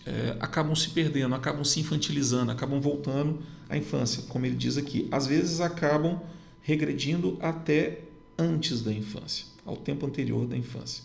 é, 0.04 0.36
acabam 0.40 0.74
se 0.74 0.90
perdendo, 0.90 1.34
acabam 1.34 1.64
se 1.64 1.80
infantilizando, 1.80 2.50
acabam 2.50 2.80
voltando 2.80 3.40
à 3.68 3.76
infância, 3.76 4.22
como 4.28 4.46
ele 4.46 4.56
diz 4.56 4.76
aqui. 4.76 5.08
Às 5.10 5.26
vezes 5.26 5.60
acabam 5.60 6.20
regredindo 6.62 7.36
até 7.40 8.00
antes 8.38 8.82
da 8.82 8.92
infância, 8.92 9.46
ao 9.64 9.76
tempo 9.76 10.06
anterior 10.06 10.46
da 10.46 10.56
infância. 10.56 11.04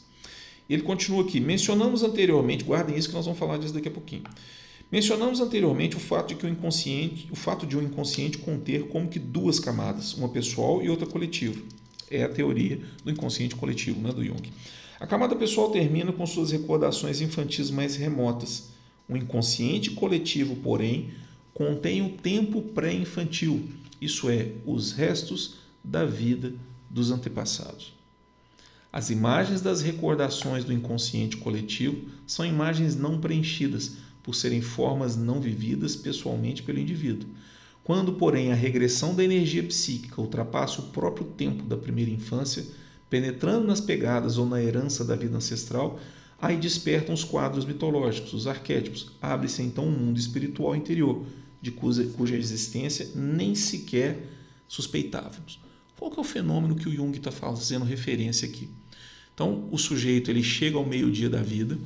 Ele 0.70 0.84
continua 0.84 1.24
aqui. 1.24 1.40
Mencionamos 1.40 2.02
anteriormente, 2.04 2.64
guardem 2.64 2.96
isso 2.96 3.10
que 3.10 3.16
nós 3.16 3.26
vamos 3.26 3.40
falar 3.40 3.58
disso 3.58 3.74
daqui 3.74 3.88
a 3.88 3.92
pouquinho. 3.92 4.24
Mencionamos 4.92 5.40
anteriormente 5.40 5.96
o 5.96 6.00
fato 6.00 6.30
de 6.30 6.36
que 6.36 6.46
o 6.46 6.50
inconsciente, 6.50 7.30
o 7.32 7.36
fato 7.36 7.66
de 7.66 7.78
o 7.78 7.82
inconsciente 7.82 8.38
conter 8.38 8.88
como 8.90 9.08
que 9.08 9.20
duas 9.20 9.58
camadas, 9.58 10.14
uma 10.16 10.28
pessoal 10.28 10.84
e 10.84 10.90
outra 10.90 11.08
coletiva. 11.08 11.62
É 12.10 12.24
a 12.24 12.30
teoria 12.30 12.82
do 13.02 13.10
inconsciente 13.10 13.56
coletivo, 13.56 14.02
né, 14.02 14.12
do 14.12 14.24
Jung. 14.24 14.52
A 15.00 15.08
camada 15.08 15.34
pessoal 15.34 15.72
termina 15.72 16.12
com 16.12 16.28
suas 16.28 16.52
recordações 16.52 17.22
infantis 17.22 17.72
mais 17.72 17.96
remotas, 17.96 18.70
o 19.08 19.16
inconsciente 19.16 19.92
coletivo, 19.92 20.58
porém, 20.58 21.12
contém 21.54 22.06
o 22.06 22.10
tempo 22.18 22.62
pré-infantil, 22.62 23.70
isso 24.02 24.30
é, 24.30 24.52
os 24.66 24.92
restos 24.92 25.56
da 25.82 26.06
vida 26.06 26.54
dos 26.90 27.12
antepassados. 27.12 27.94
As 28.92 29.10
imagens 29.10 29.62
das 29.62 29.82
recordações 29.82 30.66
do 30.66 30.74
inconsciente 30.74 31.38
coletivo 31.38 32.10
são 32.28 32.46
imagens 32.46 32.94
não 32.94 33.22
preenchidas, 33.22 33.94
por 34.24 34.36
serem 34.36 34.62
formas 34.62 35.16
não 35.16 35.40
vividas 35.40 35.96
pessoalmente 35.96 36.64
pelo 36.64 36.80
indivíduo. 36.80 37.30
Quando, 37.84 38.14
porém, 38.14 38.52
a 38.52 38.56
regressão 38.56 39.16
da 39.16 39.24
energia 39.24 39.64
psíquica 39.64 40.22
ultrapassa 40.22 40.82
o 40.82 40.90
próprio 40.90 41.26
tempo 41.26 41.64
da 41.64 41.76
primeira 41.76 42.12
infância, 42.12 42.66
penetrando 43.10 43.66
nas 43.66 43.82
pegadas 43.82 44.38
ou 44.38 44.46
na 44.46 44.62
herança 44.62 45.04
da 45.04 45.16
vida 45.16 45.36
ancestral, 45.36 46.00
Aí 46.42 46.58
despertam 46.58 47.14
os 47.14 47.24
quadros 47.24 47.66
mitológicos, 47.66 48.34
os 48.34 48.48
arquétipos. 48.48 49.12
Abre-se 49.22 49.62
então 49.62 49.86
um 49.86 49.92
mundo 49.92 50.20
espiritual 50.20 50.76
interior, 50.76 51.24
de 51.62 51.70
cuja, 51.70 52.04
cuja 52.18 52.36
existência 52.36 53.12
nem 53.14 53.54
sequer 53.54 54.28
suspeitávamos. 54.68 55.60
Qual 55.96 56.12
é 56.12 56.20
o 56.20 56.24
fenômeno 56.24 56.76
que 56.76 56.90
o 56.90 56.92
Jung 56.92 57.16
está 57.16 57.30
fazendo 57.30 57.86
referência 57.86 58.48
aqui? 58.48 58.68
Então, 59.32 59.70
o 59.72 59.78
sujeito 59.78 60.32
ele 60.32 60.42
chega 60.42 60.78
ao 60.78 60.86
meio-dia 60.86 61.30
da 61.30 61.44
vida, 61.44 61.78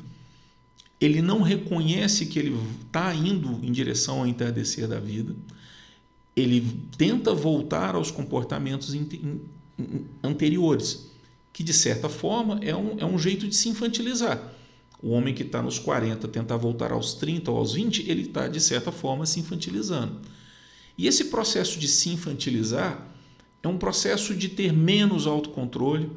ele 0.99 1.21
não 1.21 1.41
reconhece 1.41 2.25
que 2.25 2.39
ele 2.39 2.57
está 2.85 3.13
indo 3.13 3.59
em 3.63 3.71
direção 3.71 4.19
ao 4.19 4.27
entardecer 4.27 4.87
da 4.87 4.99
vida, 4.99 5.35
ele 6.35 6.79
tenta 6.97 7.33
voltar 7.33 7.95
aos 7.95 8.11
comportamentos 8.11 8.95
anteriores 10.23 11.11
que 11.55 11.63
de 11.63 11.73
certa 11.73 12.09
forma 12.09 12.59
é 12.61 12.75
um, 12.75 12.99
é 12.99 13.05
um 13.05 13.17
jeito 13.17 13.47
de 13.47 13.55
se 13.55 13.69
infantilizar. 13.69 14.51
O 15.01 15.11
homem 15.11 15.33
que 15.33 15.43
está 15.43 15.61
nos 15.61 15.79
40 15.79 16.27
tentar 16.27 16.57
voltar 16.57 16.91
aos 16.91 17.13
30 17.13 17.49
ou 17.49 17.57
aos 17.57 17.73
20, 17.73 18.09
ele 18.09 18.23
está 18.23 18.49
de 18.49 18.59
certa 18.59 18.91
forma 18.91 19.25
se 19.25 19.39
infantilizando. 19.39 20.19
E 20.97 21.07
esse 21.07 21.25
processo 21.25 21.79
de 21.79 21.87
se 21.87 22.09
infantilizar 22.09 23.07
é 23.63 23.67
um 23.69 23.77
processo 23.77 24.35
de 24.35 24.49
ter 24.49 24.73
menos 24.73 25.27
autocontrole 25.27 26.11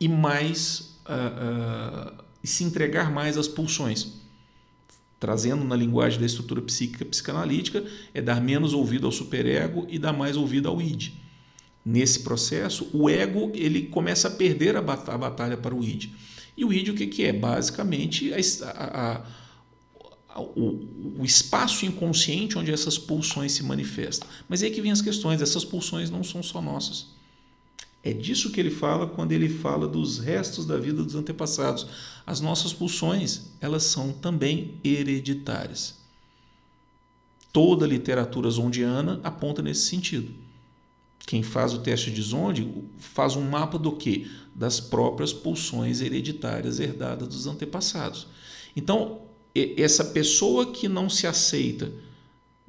e 0.00 0.08
mais 0.08 0.98
uh, 1.06 2.10
uh, 2.10 2.21
se 2.48 2.64
entregar 2.64 3.10
mais 3.10 3.36
às 3.36 3.48
pulsões. 3.48 4.20
Trazendo 5.20 5.64
na 5.64 5.76
linguagem 5.76 6.18
da 6.18 6.26
estrutura 6.26 6.60
psíquica 6.60 7.04
psicanalítica, 7.04 7.84
é 8.12 8.20
dar 8.20 8.40
menos 8.40 8.72
ouvido 8.74 9.06
ao 9.06 9.12
superego 9.12 9.86
e 9.88 9.98
dar 9.98 10.12
mais 10.12 10.36
ouvido 10.36 10.68
ao 10.68 10.82
id. 10.82 11.12
Nesse 11.84 12.20
processo, 12.20 12.88
o 12.92 13.08
ego 13.08 13.50
ele 13.54 13.82
começa 13.82 14.28
a 14.28 14.30
perder 14.30 14.76
a 14.76 14.82
batalha 14.82 15.56
para 15.56 15.74
o 15.74 15.82
id. 15.82 16.10
E 16.56 16.64
o 16.64 16.72
id 16.72 16.88
o 16.88 16.94
que, 16.94 17.24
é? 17.24 17.32
Basicamente 17.32 18.32
a, 18.32 18.38
a, 18.70 19.24
a, 20.34 20.40
o, 20.40 20.88
o, 21.18 21.24
espaço 21.24 21.84
inconsciente 21.86 22.58
onde 22.58 22.72
essas 22.72 22.98
pulsões 22.98 23.52
se 23.52 23.62
manifestam. 23.62 24.28
Mas 24.48 24.62
é 24.62 24.66
aí 24.66 24.72
que 24.72 24.80
vem 24.80 24.92
as 24.92 25.02
questões, 25.02 25.40
essas 25.40 25.64
pulsões 25.64 26.10
não 26.10 26.22
são 26.22 26.42
só 26.42 26.60
nossas. 26.60 27.06
É 28.04 28.12
disso 28.12 28.50
que 28.50 28.58
ele 28.58 28.70
fala 28.70 29.06
quando 29.06 29.32
ele 29.32 29.48
fala 29.48 29.86
dos 29.86 30.18
restos 30.18 30.66
da 30.66 30.76
vida 30.76 31.02
dos 31.02 31.14
antepassados. 31.14 31.86
As 32.26 32.40
nossas 32.40 32.72
pulsões, 32.72 33.52
elas 33.60 33.84
são 33.84 34.12
também 34.12 34.74
hereditárias. 34.82 35.94
Toda 37.52 37.84
a 37.84 37.88
literatura 37.88 38.50
zondiana 38.50 39.20
aponta 39.22 39.62
nesse 39.62 39.82
sentido. 39.82 40.32
Quem 41.26 41.42
faz 41.42 41.72
o 41.72 41.78
teste 41.78 42.10
de 42.10 42.20
Zonde 42.20 42.68
faz 42.98 43.36
um 43.36 43.48
mapa 43.48 43.78
do 43.78 43.92
que? 43.92 44.28
Das 44.54 44.80
próprias 44.80 45.32
pulsões 45.32 46.00
hereditárias 46.00 46.80
herdadas 46.80 47.28
dos 47.28 47.46
antepassados. 47.46 48.26
Então, 48.74 49.20
essa 49.54 50.04
pessoa 50.04 50.72
que 50.72 50.88
não 50.88 51.08
se 51.08 51.26
aceita 51.26 51.92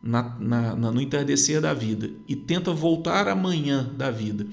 na, 0.02 0.38
na, 0.40 0.75
no 0.75 1.02
entardecer 1.02 1.62
da 1.62 1.74
vida 1.74 2.12
e 2.28 2.36
tenta 2.36 2.72
voltar 2.72 3.28
amanhã 3.28 3.90
da 3.98 4.12
vida, 4.12 4.46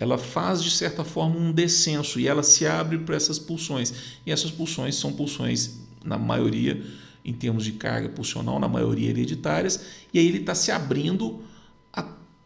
ela 0.00 0.18
faz 0.18 0.62
de 0.62 0.70
certa 0.70 1.04
forma 1.04 1.36
um 1.38 1.52
descenso 1.52 2.18
e 2.18 2.26
ela 2.26 2.42
se 2.42 2.66
abre 2.66 2.98
para 2.98 3.14
essas 3.14 3.38
pulsões. 3.38 3.92
E 4.26 4.32
essas 4.32 4.50
pulsões 4.50 4.96
são 4.96 5.12
pulsões, 5.12 5.78
na 6.02 6.16
maioria, 6.16 6.82
em 7.22 7.34
termos 7.34 7.64
de 7.64 7.72
carga 7.72 8.08
pulsional, 8.08 8.58
na 8.58 8.66
maioria 8.66 9.10
hereditárias, 9.10 9.84
e 10.12 10.18
aí 10.18 10.26
ele 10.26 10.38
está 10.38 10.54
se 10.54 10.72
abrindo 10.72 11.44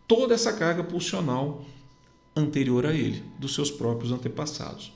toda 0.07 0.35
essa 0.35 0.53
carga 0.53 0.85
pulsional 0.85 1.65
anterior 2.37 2.85
a 2.85 2.93
ele, 2.93 3.23
dos 3.39 3.55
seus 3.55 3.71
próprios 3.71 4.13
antepassados. 4.13 4.93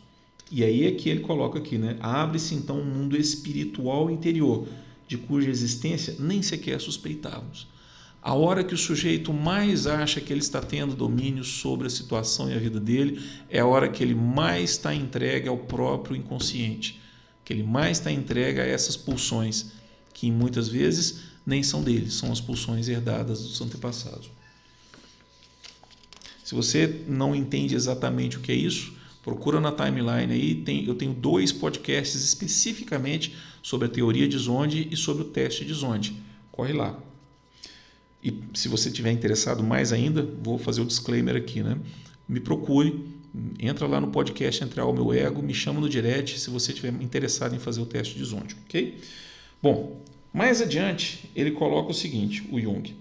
E 0.50 0.64
aí 0.64 0.84
é 0.86 0.92
que 0.92 1.08
ele 1.08 1.20
coloca 1.20 1.58
aqui, 1.58 1.78
né? 1.78 1.96
Abre-se 2.00 2.54
então 2.54 2.78
um 2.80 2.84
mundo 2.84 3.16
espiritual 3.16 4.10
interior, 4.10 4.66
de 5.06 5.16
cuja 5.16 5.48
existência 5.48 6.16
nem 6.18 6.42
sequer 6.42 6.80
suspeitávamos. 6.80 7.68
A 8.22 8.34
hora 8.34 8.64
que 8.64 8.74
o 8.74 8.78
sujeito 8.78 9.32
mais 9.32 9.86
acha 9.86 10.20
que 10.20 10.32
ele 10.32 10.40
está 10.40 10.60
tendo 10.60 10.94
domínio 10.94 11.44
sobre 11.44 11.86
a 11.86 11.90
situação 11.90 12.50
e 12.50 12.54
a 12.54 12.58
vida 12.58 12.80
dele, 12.80 13.22
é 13.48 13.60
a 13.60 13.66
hora 13.66 13.88
que 13.88 14.02
ele 14.02 14.14
mais 14.14 14.70
está 14.70 14.94
entregue 14.94 15.48
ao 15.48 15.56
próprio 15.56 16.16
inconsciente, 16.16 17.00
que 17.44 17.52
ele 17.52 17.62
mais 17.62 17.98
está 17.98 18.10
entregue 18.10 18.60
a 18.60 18.66
essas 18.66 18.96
pulsões, 18.96 19.72
que 20.12 20.30
muitas 20.30 20.68
vezes 20.68 21.20
nem 21.46 21.62
são 21.62 21.82
dele, 21.82 22.10
são 22.10 22.30
as 22.30 22.40
pulsões 22.40 22.88
herdadas 22.88 23.40
dos 23.40 23.60
antepassados. 23.60 24.30
Se 26.44 26.54
você 26.54 27.04
não 27.06 27.34
entende 27.34 27.74
exatamente 27.74 28.36
o 28.36 28.40
que 28.40 28.50
é 28.50 28.54
isso, 28.54 28.94
procura 29.22 29.60
na 29.60 29.70
timeline 29.70 30.32
aí. 30.32 30.54
Tem, 30.54 30.86
eu 30.86 30.94
tenho 30.94 31.12
dois 31.12 31.52
podcasts 31.52 32.22
especificamente 32.24 33.36
sobre 33.62 33.86
a 33.86 33.90
teoria 33.90 34.26
de 34.26 34.38
Zonde 34.38 34.88
e 34.90 34.96
sobre 34.96 35.24
o 35.24 35.26
teste 35.26 35.64
de 35.64 35.74
Zonde. 35.74 36.16
Corre 36.50 36.72
lá. 36.72 36.98
E 38.22 38.42
se 38.54 38.68
você 38.68 38.90
tiver 38.90 39.12
interessado 39.12 39.62
mais 39.62 39.92
ainda, 39.92 40.28
vou 40.42 40.58
fazer 40.58 40.80
o 40.80 40.84
disclaimer 40.84 41.36
aqui, 41.36 41.62
né? 41.62 41.78
Me 42.28 42.40
procure, 42.40 43.04
entra 43.58 43.86
lá 43.86 44.00
no 44.00 44.08
podcast 44.08 44.62
Entrar 44.62 44.82
ao 44.82 44.92
Meu 44.92 45.12
Ego, 45.12 45.42
me 45.42 45.54
chama 45.54 45.80
no 45.80 45.88
direct 45.88 46.38
se 46.38 46.50
você 46.50 46.72
estiver 46.72 46.92
interessado 47.00 47.54
em 47.54 47.58
fazer 47.58 47.80
o 47.80 47.86
teste 47.86 48.16
de 48.16 48.24
Zonde, 48.24 48.56
ok? 48.64 48.98
Bom, 49.62 50.00
mais 50.32 50.60
adiante 50.60 51.30
ele 51.34 51.52
coloca 51.52 51.90
o 51.90 51.94
seguinte, 51.94 52.46
o 52.50 52.60
Jung. 52.60 52.94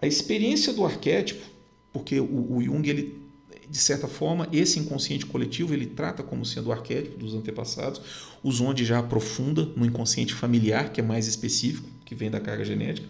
A 0.00 0.06
experiência 0.06 0.72
do 0.72 0.84
arquétipo 0.84 1.50
porque 1.92 2.20
o, 2.20 2.56
o 2.56 2.62
Jung 2.62 2.88
ele 2.88 3.20
de 3.68 3.78
certa 3.78 4.08
forma, 4.08 4.48
esse 4.52 4.80
inconsciente 4.80 5.24
coletivo 5.24 5.72
ele 5.72 5.86
trata 5.86 6.24
como 6.24 6.44
sendo 6.44 6.70
o 6.70 6.72
arquétipo 6.72 7.16
dos 7.16 7.34
antepassados, 7.34 8.00
o 8.42 8.50
Zonde 8.50 8.84
já 8.84 8.98
aprofunda 8.98 9.64
no 9.76 9.86
inconsciente 9.86 10.34
familiar, 10.34 10.90
que 10.92 11.00
é 11.00 11.04
mais 11.04 11.28
específico, 11.28 11.88
que 12.04 12.12
vem 12.12 12.28
da 12.28 12.40
carga 12.40 12.64
genética, 12.64 13.06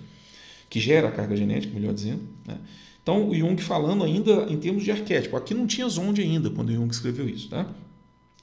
que 0.71 0.79
gera 0.79 1.09
a 1.09 1.11
carga 1.11 1.37
genética, 1.37 1.75
melhor 1.75 1.93
dizendo. 1.93 2.23
Né? 2.47 2.57
Então, 3.03 3.29
o 3.29 3.35
Jung 3.35 3.61
falando 3.61 4.05
ainda 4.05 4.47
em 4.49 4.57
termos 4.57 4.85
de 4.85 4.93
arquétipo. 4.93 5.37
Aqui 5.37 5.53
não 5.53 5.67
tinha 5.67 5.89
Zonde 5.89 6.23
ainda 6.23 6.49
quando 6.49 6.73
Jung 6.73 6.89
escreveu 6.91 7.29
isso. 7.29 7.49
Tá? 7.49 7.69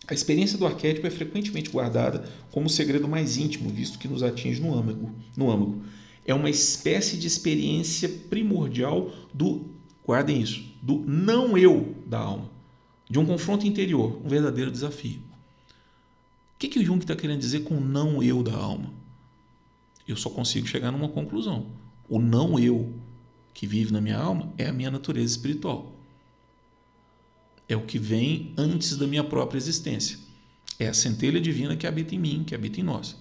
A 0.06 0.14
experiência 0.14 0.58
do 0.58 0.66
arquétipo 0.66 1.08
é 1.08 1.10
frequentemente 1.10 1.70
guardada 1.70 2.30
como 2.52 2.68
o 2.68 2.70
segredo 2.70 3.08
mais 3.08 3.38
íntimo, 3.38 3.70
visto 3.70 3.98
que 3.98 4.10
nos 4.10 4.22
atinge 4.22 4.62
no 4.62 4.78
âmago. 4.78 5.10
No 5.38 5.50
âmago. 5.50 5.82
É 6.26 6.34
uma 6.34 6.50
espécie 6.50 7.16
de 7.16 7.26
experiência 7.26 8.10
primordial 8.30 9.10
do, 9.34 9.66
guardem 10.06 10.42
isso, 10.42 10.66
do 10.82 11.00
não 11.08 11.58
eu 11.58 11.96
da 12.06 12.20
alma, 12.20 12.50
de 13.10 13.18
um 13.18 13.26
confronto 13.26 13.66
interior, 13.66 14.20
um 14.24 14.28
verdadeiro 14.28 14.70
desafio. 14.70 15.22
O 16.56 16.60
que, 16.60 16.68
que 16.68 16.80
o 16.80 16.84
Jung 16.84 17.00
está 17.00 17.16
querendo 17.16 17.40
dizer 17.40 17.62
com 17.62 17.80
não 17.80 18.22
eu 18.22 18.44
da 18.44 18.54
alma? 18.54 18.92
Eu 20.06 20.18
só 20.18 20.30
consigo 20.30 20.68
chegar 20.68 20.92
numa 20.92 21.08
conclusão. 21.08 21.68
O 22.10 22.20
não 22.20 22.58
eu 22.58 22.94
que 23.54 23.68
vive 23.68 23.92
na 23.92 24.02
minha 24.02 24.18
alma 24.18 24.52
é 24.58 24.68
a 24.68 24.74
minha 24.74 24.92
natureza 24.92 25.32
espiritual 25.32 25.98
é 27.68 27.76
o 27.76 27.82
que 27.82 28.00
vem 28.00 28.54
antes 28.58 28.96
da 28.96 29.06
minha 29.06 29.24
própria 29.24 29.58
existência. 29.58 30.18
É 30.80 30.88
a 30.88 30.94
centelha 30.94 31.42
divina 31.42 31.76
que 31.76 31.86
habita 31.86 32.16
em 32.16 32.20
mim, 32.20 32.44
que 32.46 32.56
habita 32.56 32.80
em 32.80 32.84
nós. 32.84 33.18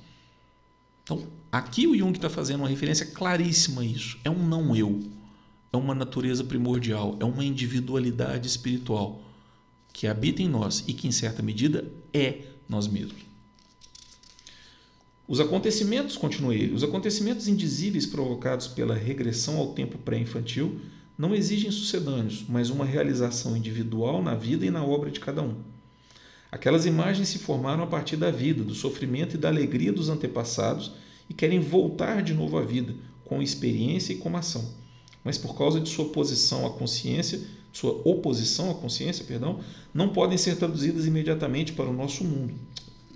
Então, 1.03 1.27
aqui 1.51 1.87
o 1.87 1.97
Jung 1.97 2.13
está 2.13 2.31
fazendo 2.31 2.61
uma 2.61 2.69
referência 2.69 3.07
claríssima 3.07 3.83
a 3.83 3.85
isso. 3.85 4.19
É 4.23 4.31
um 4.31 4.47
não 4.47 4.77
eu. 4.77 5.01
É 5.73 5.77
uma 5.77 5.95
natureza 5.95 6.45
primordial. 6.45 7.17
É 7.19 7.25
uma 7.25 7.45
individualidade 7.45 8.47
espiritual 8.47 9.23
que 9.93 10.07
habita 10.07 10.43
em 10.43 10.49
nós 10.49 10.85
e 10.87 10.93
que, 10.93 11.09
em 11.09 11.13
certa 11.13 11.43
medida, 11.43 11.91
é 12.13 12.45
nós 12.69 12.87
mesmos. 12.87 13.25
Os 15.29 15.41
acontecimentos, 15.41 16.17
continua 16.17 16.55
ele, 16.55 16.73
os 16.73 16.85
acontecimentos 16.85 17.49
indizíveis 17.49 18.07
provocados 18.07 18.69
pela 18.69 18.95
regressão 18.95 19.57
ao 19.57 19.73
tempo 19.73 19.99
pré-infantil 19.99 20.81
não 21.19 21.35
exigem 21.35 21.71
sucedâneos, 21.71 22.45
mas 22.49 22.71
uma 22.71 22.85
realização 22.85 23.57
individual 23.57 24.23
na 24.23 24.35
vida 24.35 24.65
e 24.65 24.71
na 24.71 24.85
obra 24.85 25.11
de 25.11 25.19
cada 25.19 25.43
um. 25.43 25.57
Aquelas 26.53 26.87
imagens 26.87 27.29
se 27.29 27.39
formaram 27.39 27.83
a 27.83 27.87
partir 27.87 28.17
da 28.17 28.31
vida, 28.31 28.63
do 28.63 28.75
sofrimento 28.75 29.35
e 29.35 29.39
da 29.39 29.49
alegria 29.49 29.93
dos 29.93 30.09
antepassados 30.09 30.93
e 31.29 31.35
querem 31.35 31.59
voltar 31.59 32.23
de 32.23 32.33
novo 32.33 32.57
à 32.57 32.63
vida, 32.63 32.95
com 33.25 33.43
experiência 33.43 34.13
e 34.13 34.19
com 34.19 34.37
ação. 34.37 34.65
Mas 35.25 35.37
por 35.37 35.57
causa 35.59 35.81
de 35.81 35.89
sua 35.89 36.05
oposição 36.05 36.65
à 36.65 36.71
consciência, 36.71 37.41
sua 37.73 38.01
oposição 38.05 38.71
à 38.71 38.75
consciência, 38.75 39.25
perdão, 39.25 39.59
não 39.93 40.11
podem 40.11 40.39
ser 40.39 40.57
traduzidas 40.57 41.05
imediatamente 41.05 41.73
para 41.73 41.91
o 41.91 41.93
nosso 41.93 42.23
mundo. 42.23 42.55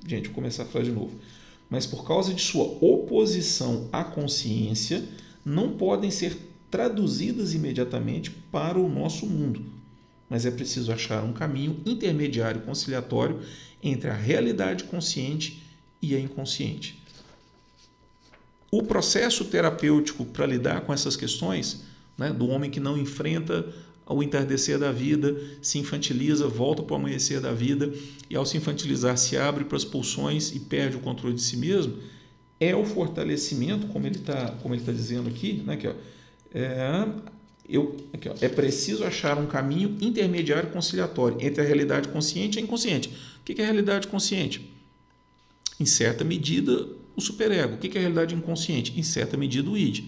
Gente, 0.07 0.27
vou 0.27 0.35
começar 0.35 0.65
a 0.65 0.67
falar 0.67 0.85
de 0.85 0.91
novo. 0.91 1.13
Mas 1.71 1.87
por 1.87 2.05
causa 2.05 2.35
de 2.35 2.43
sua 2.43 2.65
oposição 2.65 3.89
à 3.93 4.03
consciência, 4.03 5.05
não 5.45 5.77
podem 5.77 6.11
ser 6.11 6.37
traduzidas 6.69 7.55
imediatamente 7.55 8.31
para 8.31 8.79
o 8.79 8.89
nosso 8.89 9.25
mundo. 9.27 9.65
Mas 10.29 10.45
é 10.45 10.51
preciso 10.51 10.93
achar 10.93 11.23
um 11.23 11.33
caminho 11.33 11.81
intermediário 11.87 12.61
conciliatório 12.63 13.41
entre 13.83 14.11
a 14.11 14.15
realidade 14.15 14.85
consciente 14.85 15.63
e 16.03 16.15
a 16.15 16.21
inconsciente. 16.21 17.01
O 18.71 18.83
processo 18.83 19.45
terapêutico 19.47 20.25
para 20.25 20.47
lidar 20.47 20.83
com 20.83 20.93
essas 20.93 21.17
questões, 21.17 21.83
né, 22.17 22.33
do 22.33 22.49
homem 22.49 22.71
que 22.71 22.79
não 22.79 22.97
enfrenta 22.97 23.67
o 24.15 24.23
entardecer 24.23 24.79
da 24.79 24.91
vida, 24.91 25.37
se 25.63 25.79
infantiliza, 25.79 26.49
volta 26.49 26.83
para 26.83 26.95
o 26.95 26.97
amanhecer 26.97 27.41
da 27.41 27.53
vida 27.53 27.93
e, 28.29 28.37
ao 28.37 28.45
se 28.45 28.57
infantilizar, 28.57 29.17
se 29.17 29.37
abre 29.37 29.65
para 29.65 29.77
as 29.77 29.85
pulsões 29.85 30.55
e 30.55 30.61
perde 30.61 30.97
o 30.97 31.01
controle 31.01 31.35
de 31.35 31.43
si 31.43 31.57
mesmo, 31.57 31.99
é 32.59 32.75
o 32.75 32.85
fortalecimento, 32.85 33.87
como 33.89 34.07
ele 34.07 34.17
está 34.17 34.49
tá 34.49 34.93
dizendo 34.93 35.29
aqui, 35.29 35.63
né, 35.65 35.77
que, 35.77 35.89
ó, 35.89 35.95
é, 36.53 37.09
eu, 37.69 37.97
aqui, 38.13 38.29
ó, 38.29 38.35
é 38.41 38.49
preciso 38.49 39.05
achar 39.05 39.39
um 39.39 39.47
caminho 39.47 39.97
intermediário 40.01 40.71
conciliatório 40.71 41.39
entre 41.41 41.63
a 41.63 41.65
realidade 41.65 42.09
consciente 42.09 42.59
e 42.59 42.61
a 42.61 42.65
inconsciente. 42.65 43.09
O 43.41 43.45
que 43.45 43.61
é 43.61 43.65
a 43.65 43.67
realidade 43.67 44.09
consciente? 44.09 44.71
Em 45.79 45.87
certa 45.87 46.25
medida, 46.25 46.89
o 47.17 47.21
superego. 47.21 47.75
O 47.75 47.79
que 47.79 47.97
é 47.97 48.01
a 48.01 48.03
realidade 48.03 48.35
inconsciente? 48.35 48.99
Em 48.99 49.03
certa 49.03 49.37
medida, 49.37 49.71
o 49.71 49.79
id. 49.79 50.05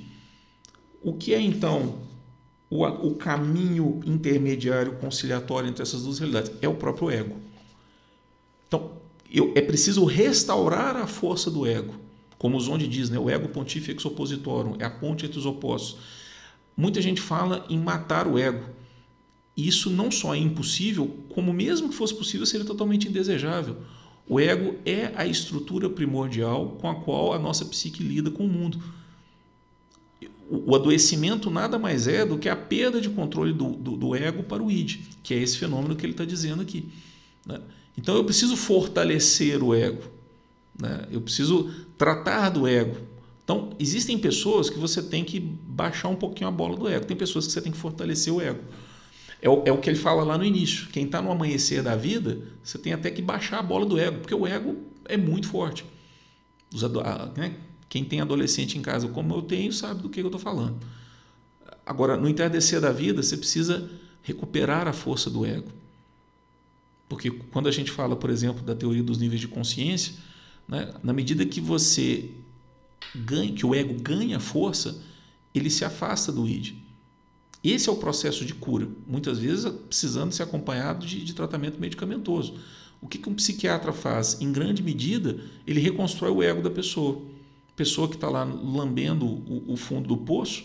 O 1.03 1.15
que 1.15 1.33
é 1.33 1.41
então 1.41 1.99
o, 2.77 2.85
o 3.09 3.15
caminho 3.15 4.01
intermediário 4.05 4.93
conciliatório 4.97 5.69
entre 5.69 5.83
essas 5.83 6.03
duas 6.03 6.19
realidades? 6.19 6.53
É 6.61 6.69
o 6.69 6.75
próprio 6.75 7.11
ego. 7.11 7.37
Então, 8.67 8.93
eu, 9.31 9.53
é 9.55 9.61
preciso 9.61 10.05
restaurar 10.05 10.97
a 10.97 11.07
força 11.07 11.51
do 11.51 11.67
ego. 11.67 11.95
Como 12.39 12.57
o 12.57 12.61
Zonde 12.61 12.89
diz, 12.89 13.11
né? 13.11 13.19
o 13.19 13.31
ego 13.31 13.49
pontifex 13.49 14.05
oppositorum, 14.05 14.77
é 14.79 14.85
a 14.85 14.91
ponte 14.91 15.27
entre 15.27 15.39
os 15.39 15.47
opostos 15.47 15.99
Muita 16.77 17.03
gente 17.03 17.21
fala 17.21 17.67
em 17.69 17.79
matar 17.79 18.27
o 18.27 18.39
ego. 18.39 18.65
Isso 19.57 19.91
não 19.91 20.11
só 20.11 20.35
é 20.35 20.39
impossível, 20.39 21.19
como 21.29 21.53
mesmo 21.53 21.91
que 21.91 21.95
fosse 21.95 22.15
possível, 22.15 22.47
seria 22.47 22.65
totalmente 22.65 23.09
indesejável. 23.09 23.77
O 24.27 24.41
ego 24.41 24.77
é 24.87 25.13
a 25.15 25.27
estrutura 25.27 25.91
primordial 25.91 26.79
com 26.81 26.89
a 26.89 26.95
qual 26.95 27.35
a 27.35 27.39
nossa 27.39 27.65
psique 27.67 28.03
lida 28.03 28.31
com 28.31 28.47
o 28.47 28.49
mundo. 28.49 28.83
O 30.55 30.75
adoecimento 30.75 31.51
nada 31.51 31.79
mais 31.79 32.07
é 32.07 32.27
do 32.27 32.37
que 32.37 32.49
a 32.49 32.57
perda 32.57 33.01
de 33.01 33.09
controle 33.09 33.53
do, 33.53 33.71
do, 33.71 33.97
do 33.97 34.15
ego 34.15 34.43
para 34.43 34.63
o 34.63 34.71
id, 34.71 35.01
que 35.23 35.33
é 35.33 35.39
esse 35.39 35.57
fenômeno 35.57 35.97
que 35.97 36.05
ele 36.05 36.13
está 36.13 36.25
dizendo 36.25 36.61
aqui. 36.61 36.89
Né? 37.47 37.61
Então 37.97 38.15
eu 38.17 38.25
preciso 38.25 38.57
fortalecer 38.57 39.63
o 39.63 39.75
ego, 39.75 40.03
né? 40.79 41.07
eu 41.11 41.21
preciso 41.21 41.71
tratar 41.97 42.51
do 42.51 42.67
ego, 42.67 42.97
então, 43.45 43.71
existem 43.79 44.17
pessoas 44.17 44.71
que 44.71 44.79
você 44.79 45.03
tem 45.03 45.25
que 45.25 45.41
baixar 45.41 46.09
um 46.09 46.17
pouquinho 46.17 46.49
a 46.49 46.51
bola 46.51 46.77
do 46.77 46.89
ego, 46.89 47.05
tem 47.05 47.17
pessoas 47.17 47.47
que 47.47 47.53
você 47.53 47.61
tem 47.61 47.73
que 47.73 47.79
fortalecer 47.79 48.33
o 48.33 48.41
ego. 48.41 48.61
É 49.41 49.51
o, 49.51 49.63
é 49.67 49.73
o 49.73 49.79
que 49.79 49.91
ele 49.91 49.99
fala 49.99 50.23
lá 50.23 50.39
no 50.39 50.45
início. 50.45 50.89
Quem 50.89 51.05
está 51.05 51.21
no 51.21 51.33
amanhecer 51.33 51.83
da 51.83 51.97
vida, 51.97 52.41
você 52.63 52.79
tem 52.79 52.93
até 52.93 53.11
que 53.11 53.21
baixar 53.21 53.59
a 53.59 53.63
bola 53.63 53.85
do 53.85 53.99
ego, 53.99 54.21
porque 54.21 54.35
o 54.35 54.47
ego 54.47 54.77
é 55.07 55.17
muito 55.17 55.49
forte. 55.49 55.85
Os, 56.73 56.83
né? 57.37 57.57
Quem 57.93 58.07
tem 58.07 58.23
adolescente 58.23 58.79
em 58.79 58.81
casa, 58.81 59.07
como 59.07 59.35
eu 59.35 59.43
tenho, 59.43 59.71
sabe 59.71 60.01
do 60.01 60.09
que 60.09 60.19
eu 60.19 60.25
estou 60.25 60.41
falando. 60.41 60.79
Agora, 61.85 62.17
no 62.17 62.27
entardecer 62.27 62.81
da 62.81 62.91
vida, 62.91 63.23
você 63.23 63.37
precisa 63.37 63.87
recuperar 64.23 64.89
a 64.89 64.95
força 64.95 65.29
do 65.29 65.45
ego. 65.45 65.69
Porque 67.07 67.31
quando 67.31 67.69
a 67.69 67.71
gente 67.71 67.91
fala, 67.91 68.17
por 68.17 68.31
exemplo, 68.31 68.63
da 68.63 68.75
teoria 68.75 69.03
dos 69.03 69.19
níveis 69.19 69.43
de 69.43 69.47
consciência, 69.47 70.15
né, 70.67 70.95
na 71.03 71.13
medida 71.13 71.45
que 71.45 71.61
você 71.61 72.31
ganha, 73.15 73.53
que 73.53 73.67
o 73.67 73.75
ego 73.75 73.93
ganha 74.01 74.41
força, 74.41 74.99
ele 75.55 75.69
se 75.69 75.85
afasta 75.85 76.33
do 76.33 76.49
id. 76.49 76.73
Esse 77.63 77.91
é 77.91 77.93
o 77.93 77.97
processo 77.97 78.43
de 78.47 78.55
cura, 78.55 78.89
muitas 79.07 79.39
vezes 79.39 79.71
precisando 79.71 80.33
ser 80.33 80.45
acompanhado 80.45 81.05
de, 81.05 81.23
de 81.23 81.35
tratamento 81.35 81.79
medicamentoso. 81.79 82.55
O 83.03 83.07
que, 83.07 83.19
que 83.19 83.29
um 83.29 83.35
psiquiatra 83.35 83.93
faz? 83.93 84.41
Em 84.41 84.51
grande 84.51 84.83
medida, 84.83 85.39
ele 85.67 85.79
reconstrói 85.79 86.31
o 86.31 86.43
ego 86.43 86.63
da 86.63 86.71
pessoa. 86.71 87.31
Pessoa 87.77 88.09
que 88.09 88.15
está 88.15 88.29
lá 88.29 88.45
lambendo 88.45 89.27
o, 89.27 89.73
o 89.73 89.77
fundo 89.77 90.09
do 90.09 90.17
poço, 90.17 90.65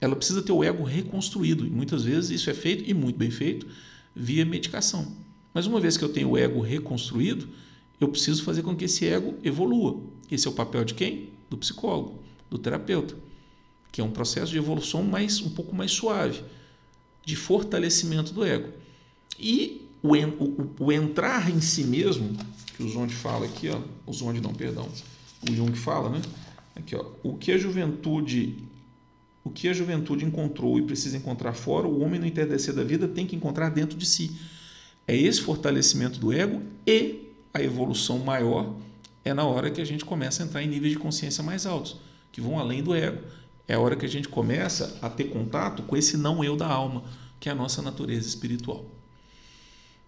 ela 0.00 0.16
precisa 0.16 0.42
ter 0.42 0.52
o 0.52 0.62
ego 0.62 0.82
reconstruído. 0.82 1.66
E 1.66 1.70
muitas 1.70 2.04
vezes 2.04 2.30
isso 2.30 2.50
é 2.50 2.54
feito, 2.54 2.88
e 2.88 2.92
muito 2.92 3.16
bem 3.16 3.30
feito, 3.30 3.66
via 4.14 4.44
medicação. 4.44 5.12
Mas 5.52 5.66
uma 5.66 5.80
vez 5.80 5.96
que 5.96 6.04
eu 6.04 6.08
tenho 6.08 6.30
o 6.30 6.38
ego 6.38 6.60
reconstruído, 6.60 7.48
eu 8.00 8.08
preciso 8.08 8.42
fazer 8.42 8.62
com 8.62 8.74
que 8.74 8.84
esse 8.84 9.06
ego 9.06 9.36
evolua. 9.42 10.00
Esse 10.30 10.46
é 10.46 10.50
o 10.50 10.54
papel 10.54 10.84
de 10.84 10.94
quem? 10.94 11.30
Do 11.48 11.56
psicólogo, 11.56 12.18
do 12.50 12.58
terapeuta, 12.58 13.16
que 13.92 14.00
é 14.00 14.04
um 14.04 14.10
processo 14.10 14.50
de 14.50 14.58
evolução 14.58 15.02
mais 15.02 15.40
um 15.40 15.50
pouco 15.50 15.74
mais 15.74 15.92
suave, 15.92 16.42
de 17.24 17.36
fortalecimento 17.36 18.32
do 18.32 18.44
ego. 18.44 18.70
E 19.38 19.88
o, 20.02 20.14
o, 20.14 20.70
o 20.80 20.92
entrar 20.92 21.50
em 21.50 21.60
si 21.60 21.84
mesmo, 21.84 22.36
que 22.76 22.82
o 22.82 22.88
Zonde 22.88 23.14
fala 23.14 23.46
aqui, 23.46 23.68
ó, 23.70 23.80
o 24.06 24.12
Zonde 24.12 24.40
não, 24.40 24.52
perdão, 24.52 24.88
o 25.50 25.54
Jung 25.54 25.74
fala, 25.74 26.10
né? 26.10 26.22
Aqui, 26.76 26.96
ó, 26.96 27.04
o 27.22 27.36
que 27.36 27.52
a 27.52 27.58
juventude 27.58 28.64
o 29.44 29.50
que 29.50 29.68
a 29.68 29.74
juventude 29.74 30.24
encontrou 30.24 30.78
e 30.78 30.82
precisa 30.82 31.18
encontrar 31.18 31.52
fora, 31.52 31.86
o 31.86 32.00
homem 32.00 32.18
no 32.18 32.26
entardecer 32.26 32.72
da 32.72 32.82
vida 32.82 33.06
tem 33.06 33.26
que 33.26 33.36
encontrar 33.36 33.68
dentro 33.68 33.96
de 33.98 34.06
si. 34.06 34.34
É 35.06 35.14
esse 35.14 35.42
fortalecimento 35.42 36.18
do 36.18 36.32
ego 36.32 36.62
e 36.86 37.28
a 37.52 37.62
evolução 37.62 38.18
maior 38.20 38.74
é 39.22 39.34
na 39.34 39.44
hora 39.44 39.70
que 39.70 39.82
a 39.82 39.84
gente 39.84 40.02
começa 40.02 40.42
a 40.42 40.46
entrar 40.46 40.62
em 40.62 40.66
níveis 40.66 40.94
de 40.94 40.98
consciência 40.98 41.44
mais 41.44 41.66
altos, 41.66 41.98
que 42.32 42.40
vão 42.40 42.58
além 42.58 42.82
do 42.82 42.94
ego. 42.94 43.22
É 43.68 43.74
a 43.74 43.80
hora 43.80 43.96
que 43.96 44.06
a 44.06 44.08
gente 44.08 44.28
começa 44.28 44.98
a 45.02 45.10
ter 45.10 45.24
contato 45.24 45.82
com 45.82 45.94
esse 45.94 46.16
não 46.16 46.42
eu 46.42 46.56
da 46.56 46.66
alma, 46.66 47.04
que 47.38 47.48
é 47.48 47.52
a 47.52 47.54
nossa 47.54 47.82
natureza 47.82 48.26
espiritual. 48.26 48.86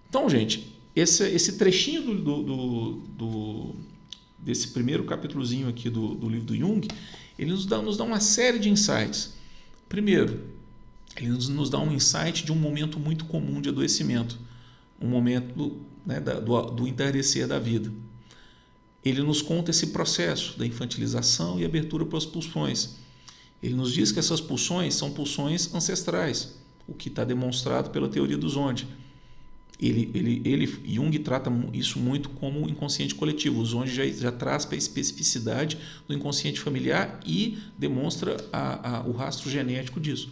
Então, 0.09 0.29
gente, 0.31 0.75
esse, 0.94 1.25
esse 1.25 1.59
trechinho 1.59 2.03
do, 2.03 2.14
do, 2.14 2.42
do, 2.42 2.92
do 3.18 3.75
desse 4.38 4.68
primeiro 4.68 5.05
capítulozinho 5.05 5.68
aqui 5.68 5.90
do, 5.90 6.14
do 6.14 6.29
livro 6.29 6.46
do 6.46 6.57
Jung, 6.57 6.87
ele 7.38 7.51
nos 7.51 7.66
dá, 7.66 7.81
nos 7.81 7.96
dá 7.96 8.05
uma 8.05 8.20
série 8.20 8.59
de 8.59 8.68
insights. 8.68 9.35
Primeiro, 9.88 10.44
ele 11.16 11.29
nos, 11.29 11.49
nos 11.49 11.70
dá 11.70 11.79
um 11.79 11.92
insight 11.92 12.44
de 12.44 12.53
um 12.53 12.57
momento 12.57 12.99
muito 12.99 13.25
comum 13.25 13.61
de 13.61 13.68
adoecimento, 13.68 14.38
um 15.01 15.09
momento 15.09 15.81
né, 16.05 16.20
da, 16.20 16.40
do, 16.40 16.61
do 16.70 16.87
entardecer 16.87 17.46
da 17.46 17.59
vida. 17.59 17.90
Ele 19.05 19.22
nos 19.22 19.40
conta 19.40 19.70
esse 19.70 19.88
processo 19.88 20.59
da 20.59 20.66
infantilização 20.66 21.59
e 21.61 21.64
abertura 21.64 22.05
para 22.05 22.18
as 22.18 22.27
pulsões. 22.27 22.96
Ele 23.62 23.75
nos 23.75 23.92
diz 23.92 24.12
que 24.12 24.18
essas 24.18 24.40
pulsões 24.40 24.94
são 24.94 25.12
pulsões 25.12 25.72
ancestrais, 25.75 26.57
o 26.87 26.94
que 26.94 27.09
está 27.09 27.25
demonstrado 27.25 27.90
pela 27.90 28.09
teoria 28.09 28.37
do 28.37 28.49
Zonde. 28.49 28.87
Ele, 29.78 30.10
ele, 30.14 30.42
ele, 30.44 30.66
Jung 30.86 31.18
trata 31.18 31.52
isso 31.72 31.98
muito 31.98 32.30
como 32.30 32.68
inconsciente 32.68 33.14
coletivo. 33.14 33.60
O 33.60 33.64
Zonde 33.64 33.94
já, 33.94 34.06
já 34.06 34.32
traz 34.32 34.64
para 34.64 34.74
a 34.74 34.78
especificidade 34.78 35.78
do 36.08 36.14
inconsciente 36.14 36.60
familiar 36.60 37.20
e 37.26 37.58
demonstra 37.76 38.36
a, 38.50 38.96
a, 38.96 39.06
o 39.06 39.12
rastro 39.12 39.50
genético 39.50 40.00
disso. 40.00 40.30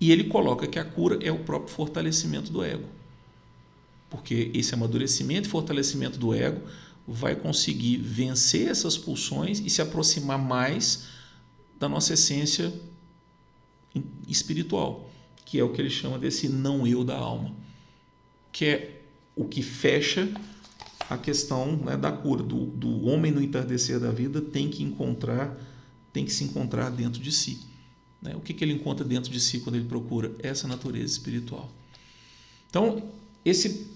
E 0.00 0.12
ele 0.12 0.24
coloca 0.24 0.68
que 0.68 0.78
a 0.78 0.84
cura 0.84 1.18
é 1.20 1.32
o 1.32 1.40
próprio 1.40 1.74
fortalecimento 1.74 2.52
do 2.52 2.62
ego. 2.62 2.88
Porque 4.08 4.52
esse 4.54 4.72
amadurecimento 4.72 5.48
e 5.48 5.50
fortalecimento 5.50 6.16
do 6.16 6.32
ego 6.32 6.62
vai 7.06 7.34
conseguir 7.34 7.96
vencer 7.96 8.68
essas 8.68 8.96
pulsões 8.96 9.58
e 9.58 9.68
se 9.68 9.82
aproximar 9.82 10.38
mais 10.38 11.08
da 11.78 11.88
nossa 11.88 12.14
essência 12.14 12.72
espiritual, 14.28 15.10
que 15.44 15.58
é 15.58 15.64
o 15.64 15.72
que 15.72 15.80
ele 15.80 15.90
chama 15.90 16.18
desse 16.18 16.48
não 16.48 16.86
eu 16.86 17.02
da 17.02 17.16
alma, 17.16 17.54
que 18.58 18.64
é 18.64 19.02
o 19.36 19.44
que 19.44 19.62
fecha 19.62 20.28
a 21.08 21.16
questão 21.16 21.76
né, 21.76 21.96
da 21.96 22.10
cura 22.10 22.42
do, 22.42 22.66
do 22.66 23.06
homem 23.06 23.30
no 23.30 23.40
entardecer 23.40 24.00
da 24.00 24.10
vida 24.10 24.40
tem 24.40 24.68
que 24.68 24.82
encontrar 24.82 25.56
tem 26.12 26.24
que 26.24 26.32
se 26.32 26.44
encontrar 26.44 26.90
dentro 26.90 27.20
de 27.22 27.30
si 27.30 27.68
né? 28.20 28.34
O 28.34 28.40
que, 28.40 28.52
que 28.52 28.64
ele 28.64 28.72
encontra 28.72 29.04
dentro 29.04 29.30
de 29.30 29.40
si 29.40 29.60
quando 29.60 29.76
ele 29.76 29.86
procura 29.86 30.34
essa 30.40 30.66
natureza 30.66 31.12
espiritual? 31.12 31.70
Então, 32.68 33.10
esse 33.44 33.86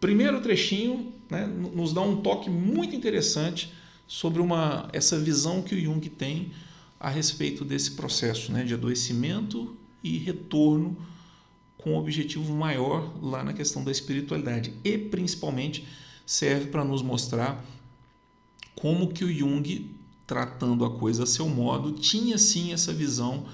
primeiro 0.00 0.40
trechinho 0.40 1.12
né, 1.28 1.46
nos 1.46 1.92
dá 1.92 2.00
um 2.00 2.22
toque 2.22 2.48
muito 2.48 2.94
interessante 2.94 3.72
sobre 4.06 4.40
uma, 4.40 4.88
essa 4.92 5.18
visão 5.18 5.62
que 5.62 5.74
o 5.74 5.80
Jung 5.80 6.08
tem 6.08 6.52
a 7.00 7.10
respeito 7.10 7.64
desse 7.64 7.92
processo 7.92 8.52
né, 8.52 8.62
de 8.64 8.74
adoecimento 8.74 9.76
e 10.02 10.18
retorno 10.18 10.96
com 11.78 11.92
um 11.92 11.96
objetivo 11.96 12.54
maior 12.54 13.12
lá 13.22 13.44
na 13.44 13.52
questão 13.52 13.84
da 13.84 13.90
espiritualidade 13.90 14.72
e 14.82 14.96
principalmente 14.96 15.86
serve 16.26 16.66
para 16.66 16.84
nos 16.84 17.02
mostrar 17.02 17.64
como 18.74 19.08
que 19.08 19.24
o 19.24 19.32
Jung 19.32 19.90
tratando 20.26 20.84
a 20.84 20.90
coisa 20.98 21.24
a 21.24 21.26
seu 21.26 21.48
modo 21.48 21.92
tinha 21.92 22.38
sim 22.38 22.72
essa 22.72 22.92
visão 22.92 23.46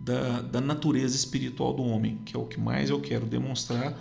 da, 0.00 0.40
da 0.40 0.60
natureza 0.60 1.14
espiritual 1.14 1.72
do 1.72 1.82
homem, 1.82 2.18
que 2.24 2.36
é 2.36 2.38
o 2.38 2.44
que 2.44 2.58
mais 2.58 2.90
eu 2.90 3.00
quero 3.00 3.26
demonstrar 3.26 3.98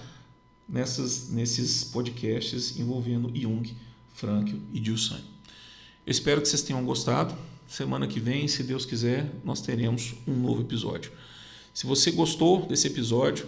nessas, 0.68 1.30
nesses 1.30 1.84
podcasts 1.84 2.80
envolvendo 2.80 3.32
Jung, 3.36 3.76
Frankl 4.14 4.58
e 4.74 4.84
Gilson. 4.84 5.20
Eu 6.06 6.12
espero 6.12 6.42
que 6.42 6.48
vocês 6.48 6.62
tenham 6.62 6.84
gostado. 6.84 7.36
Semana 7.68 8.08
que 8.08 8.20
vem, 8.20 8.48
se 8.48 8.64
Deus 8.64 8.86
quiser, 8.86 9.34
nós 9.44 9.62
teremos 9.62 10.14
um 10.28 10.34
novo 10.34 10.62
episódio. 10.62 11.12
Se 11.74 11.88
você 11.88 12.12
gostou 12.12 12.66
desse 12.66 12.88
episódio, 12.88 13.48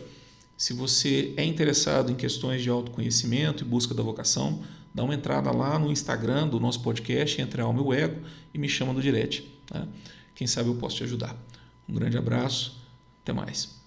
se 0.57 0.73
você 0.73 1.33
é 1.35 1.43
interessado 1.43 2.11
em 2.11 2.15
questões 2.15 2.61
de 2.61 2.69
autoconhecimento 2.69 3.63
e 3.63 3.67
busca 3.67 3.93
da 3.93 4.01
vocação, 4.01 4.63
dá 4.93 5.03
uma 5.03 5.13
entrada 5.13 5.51
lá 5.51 5.77
no 5.77 5.91
Instagram 5.91 6.47
do 6.47 6.59
nosso 6.59 6.81
podcast, 6.81 7.41
Entre 7.41 7.61
Alma 7.61 7.79
e 7.79 7.83
o 7.83 7.93
Ego, 7.93 8.21
e 8.53 8.57
me 8.57 8.69
chama 8.69 8.93
no 8.93 9.01
direct. 9.01 9.43
Tá? 9.67 9.85
Quem 10.33 10.47
sabe 10.47 10.69
eu 10.69 10.75
posso 10.75 10.97
te 10.97 11.03
ajudar. 11.03 11.35
Um 11.87 11.93
grande 11.93 12.17
abraço, 12.17 12.81
até 13.21 13.33
mais. 13.33 13.84